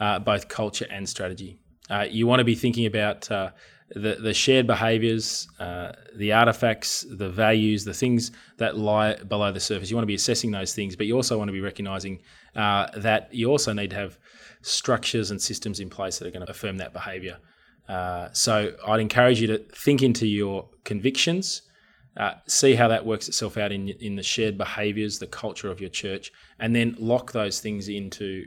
uh, 0.00 0.18
both 0.18 0.48
culture 0.48 0.86
and 0.90 1.06
strategy. 1.06 1.60
Uh, 1.90 2.06
you 2.10 2.26
want 2.26 2.40
to 2.40 2.44
be 2.44 2.54
thinking 2.54 2.86
about 2.86 3.30
uh, 3.30 3.50
the, 3.90 4.14
the 4.14 4.32
shared 4.32 4.66
behaviours, 4.66 5.46
uh, 5.58 5.92
the 6.16 6.32
artifacts, 6.32 7.04
the 7.10 7.28
values, 7.28 7.84
the 7.84 7.92
things 7.92 8.30
that 8.56 8.78
lie 8.78 9.14
below 9.16 9.52
the 9.52 9.60
surface. 9.60 9.90
You 9.90 9.96
want 9.96 10.04
to 10.04 10.14
be 10.14 10.14
assessing 10.14 10.52
those 10.52 10.74
things, 10.74 10.96
but 10.96 11.04
you 11.04 11.16
also 11.16 11.36
want 11.36 11.48
to 11.48 11.52
be 11.52 11.60
recognising 11.60 12.22
uh, 12.56 12.86
that 12.96 13.34
you 13.34 13.50
also 13.50 13.74
need 13.74 13.90
to 13.90 13.96
have 13.96 14.18
structures 14.62 15.30
and 15.30 15.42
systems 15.42 15.80
in 15.80 15.90
place 15.90 16.18
that 16.18 16.26
are 16.26 16.30
going 16.30 16.46
to 16.46 16.50
affirm 16.50 16.78
that 16.78 16.94
behaviour. 16.94 17.36
Uh, 17.90 18.30
so 18.32 18.72
I'd 18.86 19.00
encourage 19.00 19.38
you 19.38 19.48
to 19.48 19.58
think 19.58 20.02
into 20.02 20.26
your 20.26 20.70
convictions. 20.84 21.60
Uh, 22.16 22.32
see 22.48 22.74
how 22.74 22.88
that 22.88 23.06
works 23.06 23.28
itself 23.28 23.56
out 23.56 23.70
in 23.70 23.88
in 23.88 24.16
the 24.16 24.22
shared 24.22 24.58
behaviours, 24.58 25.18
the 25.18 25.26
culture 25.26 25.70
of 25.70 25.80
your 25.80 25.90
church, 25.90 26.32
and 26.58 26.74
then 26.74 26.96
lock 26.98 27.30
those 27.32 27.60
things 27.60 27.88
into 27.88 28.44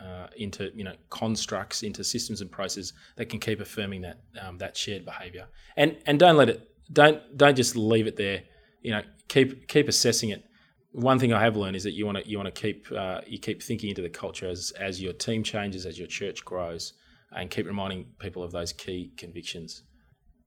uh, 0.00 0.26
into 0.36 0.70
you 0.74 0.84
know 0.84 0.94
constructs, 1.08 1.82
into 1.82 2.04
systems 2.04 2.40
and 2.40 2.50
processes 2.50 2.92
that 3.16 3.26
can 3.26 3.40
keep 3.40 3.60
affirming 3.60 4.02
that 4.02 4.20
um, 4.40 4.58
that 4.58 4.76
shared 4.76 5.04
behaviour. 5.04 5.46
And 5.76 5.96
and 6.06 6.18
don't 6.18 6.36
let 6.36 6.50
it 6.50 6.68
don't 6.92 7.36
don't 7.36 7.56
just 7.56 7.76
leave 7.76 8.06
it 8.06 8.16
there. 8.16 8.42
You 8.82 8.92
know, 8.92 9.02
keep 9.28 9.66
keep 9.68 9.88
assessing 9.88 10.30
it. 10.30 10.44
One 10.92 11.18
thing 11.18 11.32
I 11.32 11.40
have 11.42 11.56
learned 11.56 11.76
is 11.76 11.84
that 11.84 11.92
you 11.92 12.06
want 12.06 12.18
to 12.18 12.28
you 12.28 12.38
want 12.38 12.54
to 12.54 12.60
keep 12.60 12.86
uh, 12.92 13.22
you 13.26 13.38
keep 13.38 13.62
thinking 13.62 13.88
into 13.88 14.02
the 14.02 14.10
culture 14.10 14.48
as 14.48 14.72
as 14.78 15.00
your 15.00 15.12
team 15.12 15.42
changes, 15.42 15.86
as 15.86 15.98
your 15.98 16.08
church 16.08 16.44
grows, 16.44 16.92
and 17.32 17.50
keep 17.50 17.66
reminding 17.66 18.06
people 18.18 18.42
of 18.42 18.52
those 18.52 18.72
key 18.72 19.12
convictions. 19.16 19.82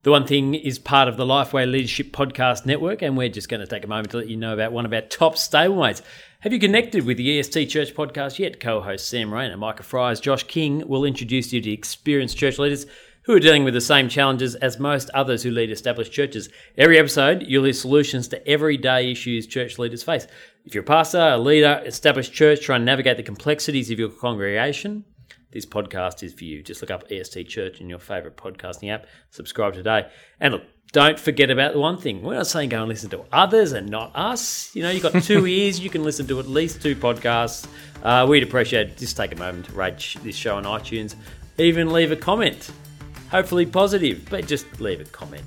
The 0.01 0.11
One 0.11 0.25
Thing 0.25 0.55
is 0.55 0.79
part 0.79 1.09
of 1.09 1.17
the 1.17 1.25
Lifeway 1.25 1.69
Leadership 1.69 2.13
Podcast 2.13 2.65
Network, 2.65 3.01
and 3.01 3.17
we're 3.17 3.27
just 3.27 3.49
going 3.49 3.59
to 3.59 3.67
take 3.67 3.83
a 3.83 3.87
moment 3.87 4.11
to 4.11 4.17
let 4.19 4.29
you 4.29 4.37
know 4.37 4.53
about 4.53 4.71
one 4.71 4.85
of 4.85 4.93
our 4.93 5.01
top 5.01 5.35
stablemates. 5.35 6.01
Have 6.39 6.53
you 6.53 6.59
connected 6.59 7.05
with 7.05 7.17
the 7.17 7.37
EST 7.37 7.69
Church 7.69 7.93
podcast 7.93 8.39
yet? 8.39 8.61
Co 8.61 8.79
host 8.79 9.09
Sam 9.09 9.33
Rainer, 9.33 9.57
Micah 9.57 9.83
Fries, 9.83 10.21
Josh 10.21 10.43
King 10.43 10.87
will 10.87 11.03
introduce 11.03 11.51
you 11.51 11.59
to 11.59 11.69
experienced 11.69 12.37
church 12.37 12.57
leaders 12.57 12.85
who 13.23 13.33
are 13.33 13.41
dealing 13.41 13.65
with 13.65 13.73
the 13.73 13.81
same 13.81 14.07
challenges 14.07 14.55
as 14.55 14.79
most 14.79 15.09
others 15.09 15.43
who 15.43 15.51
lead 15.51 15.69
established 15.69 16.13
churches. 16.13 16.47
Every 16.77 16.97
episode, 16.97 17.43
you'll 17.45 17.65
hear 17.65 17.73
solutions 17.73 18.29
to 18.29 18.47
everyday 18.47 19.11
issues 19.11 19.47
church 19.47 19.77
leaders 19.77 20.01
face. 20.01 20.27
If 20.63 20.73
you're 20.73 20.83
a 20.83 20.87
pastor, 20.87 21.19
a 21.19 21.37
leader, 21.37 21.83
established 21.85 22.31
church, 22.31 22.61
trying 22.61 22.81
to 22.81 22.85
navigate 22.85 23.17
the 23.17 23.23
complexities 23.23 23.91
of 23.91 23.99
your 23.99 24.11
congregation, 24.11 25.03
this 25.51 25.65
podcast 25.65 26.23
is 26.23 26.33
for 26.33 26.43
you. 26.43 26.61
Just 26.61 26.81
look 26.81 26.91
up 26.91 27.11
EST 27.11 27.47
Church 27.47 27.81
in 27.81 27.89
your 27.89 27.99
favourite 27.99 28.37
podcasting 28.37 28.91
app, 28.93 29.05
subscribe 29.29 29.73
today. 29.73 30.07
And 30.39 30.53
look, 30.53 30.63
don't 30.91 31.19
forget 31.19 31.51
about 31.51 31.73
the 31.73 31.79
one 31.79 31.97
thing. 31.97 32.23
We're 32.23 32.35
not 32.35 32.47
saying 32.47 32.69
go 32.69 32.79
and 32.79 32.89
listen 32.89 33.09
to 33.11 33.23
others 33.31 33.73
and 33.73 33.89
not 33.89 34.11
us. 34.15 34.75
You 34.75 34.83
know, 34.83 34.89
you've 34.89 35.03
got 35.03 35.21
two 35.23 35.45
ears, 35.45 35.79
you 35.79 35.89
can 35.89 36.03
listen 36.03 36.27
to 36.27 36.39
at 36.39 36.47
least 36.47 36.81
two 36.81 36.95
podcasts. 36.95 37.67
Uh, 38.03 38.25
we'd 38.27 38.43
appreciate 38.43 38.89
it. 38.89 38.97
Just 38.97 39.17
take 39.17 39.31
a 39.31 39.35
moment 39.35 39.67
to 39.67 39.73
rate 39.73 40.15
this 40.23 40.35
show 40.35 40.57
on 40.57 40.63
iTunes, 40.63 41.15
even 41.57 41.91
leave 41.91 42.11
a 42.11 42.15
comment. 42.15 42.71
Hopefully 43.29 43.65
positive, 43.65 44.27
but 44.29 44.47
just 44.47 44.81
leave 44.81 45.01
a 45.01 45.05
comment. 45.05 45.43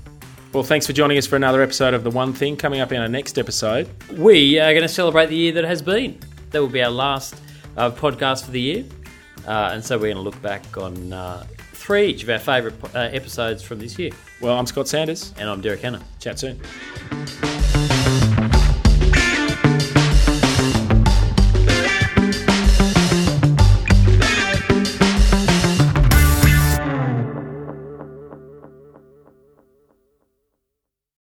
Well, 0.53 0.63
thanks 0.63 0.87
for 0.87 0.93
joining 0.93 1.19
us 1.19 1.27
for 1.27 1.37
another 1.37 1.63
episode 1.63 1.95
of 1.95 2.05
The 2.05 2.11
One 2.11 2.33
Thing. 2.33 2.57
Coming 2.57 2.81
up 2.81 2.93
in 2.93 3.01
our 3.01 3.09
next 3.09 3.39
episode, 3.39 3.89
we 4.13 4.61
are 4.61 4.73
going 4.73 4.83
to 4.83 4.89
celebrate 4.89 5.27
the 5.27 5.37
year 5.37 5.53
that 5.53 5.65
has 5.65 5.81
been. 5.81 6.21
That 6.51 6.61
will 6.61 6.69
be 6.69 6.83
our 6.83 6.91
last 6.91 7.35
uh, 7.77 7.91
podcast 7.91 8.45
for 8.45 8.51
the 8.51 8.61
year. 8.61 8.85
Uh, 9.47 9.71
and 9.73 9.85
so 9.85 9.97
we're 9.97 10.13
going 10.13 10.17
to 10.17 10.23
look 10.23 10.41
back 10.43 10.77
on 10.77 11.13
uh, 11.13 11.45
three 11.73 12.07
each 12.09 12.23
of 12.23 12.31
our 12.31 12.39
favourite 12.39 12.77
uh, 12.95 13.01
episodes 13.01 13.63
from 13.63 13.79
this 13.79 13.99
year. 13.99 14.13
Well, 14.41 14.57
I'm 14.57 14.67
Scott 14.67 14.89
Sanders. 14.89 15.35
And 15.39 15.49
I'm 15.49 15.61
Derek 15.61 15.81
Hanna. 15.81 16.03
Chat 16.21 16.39
soon. 16.39 16.61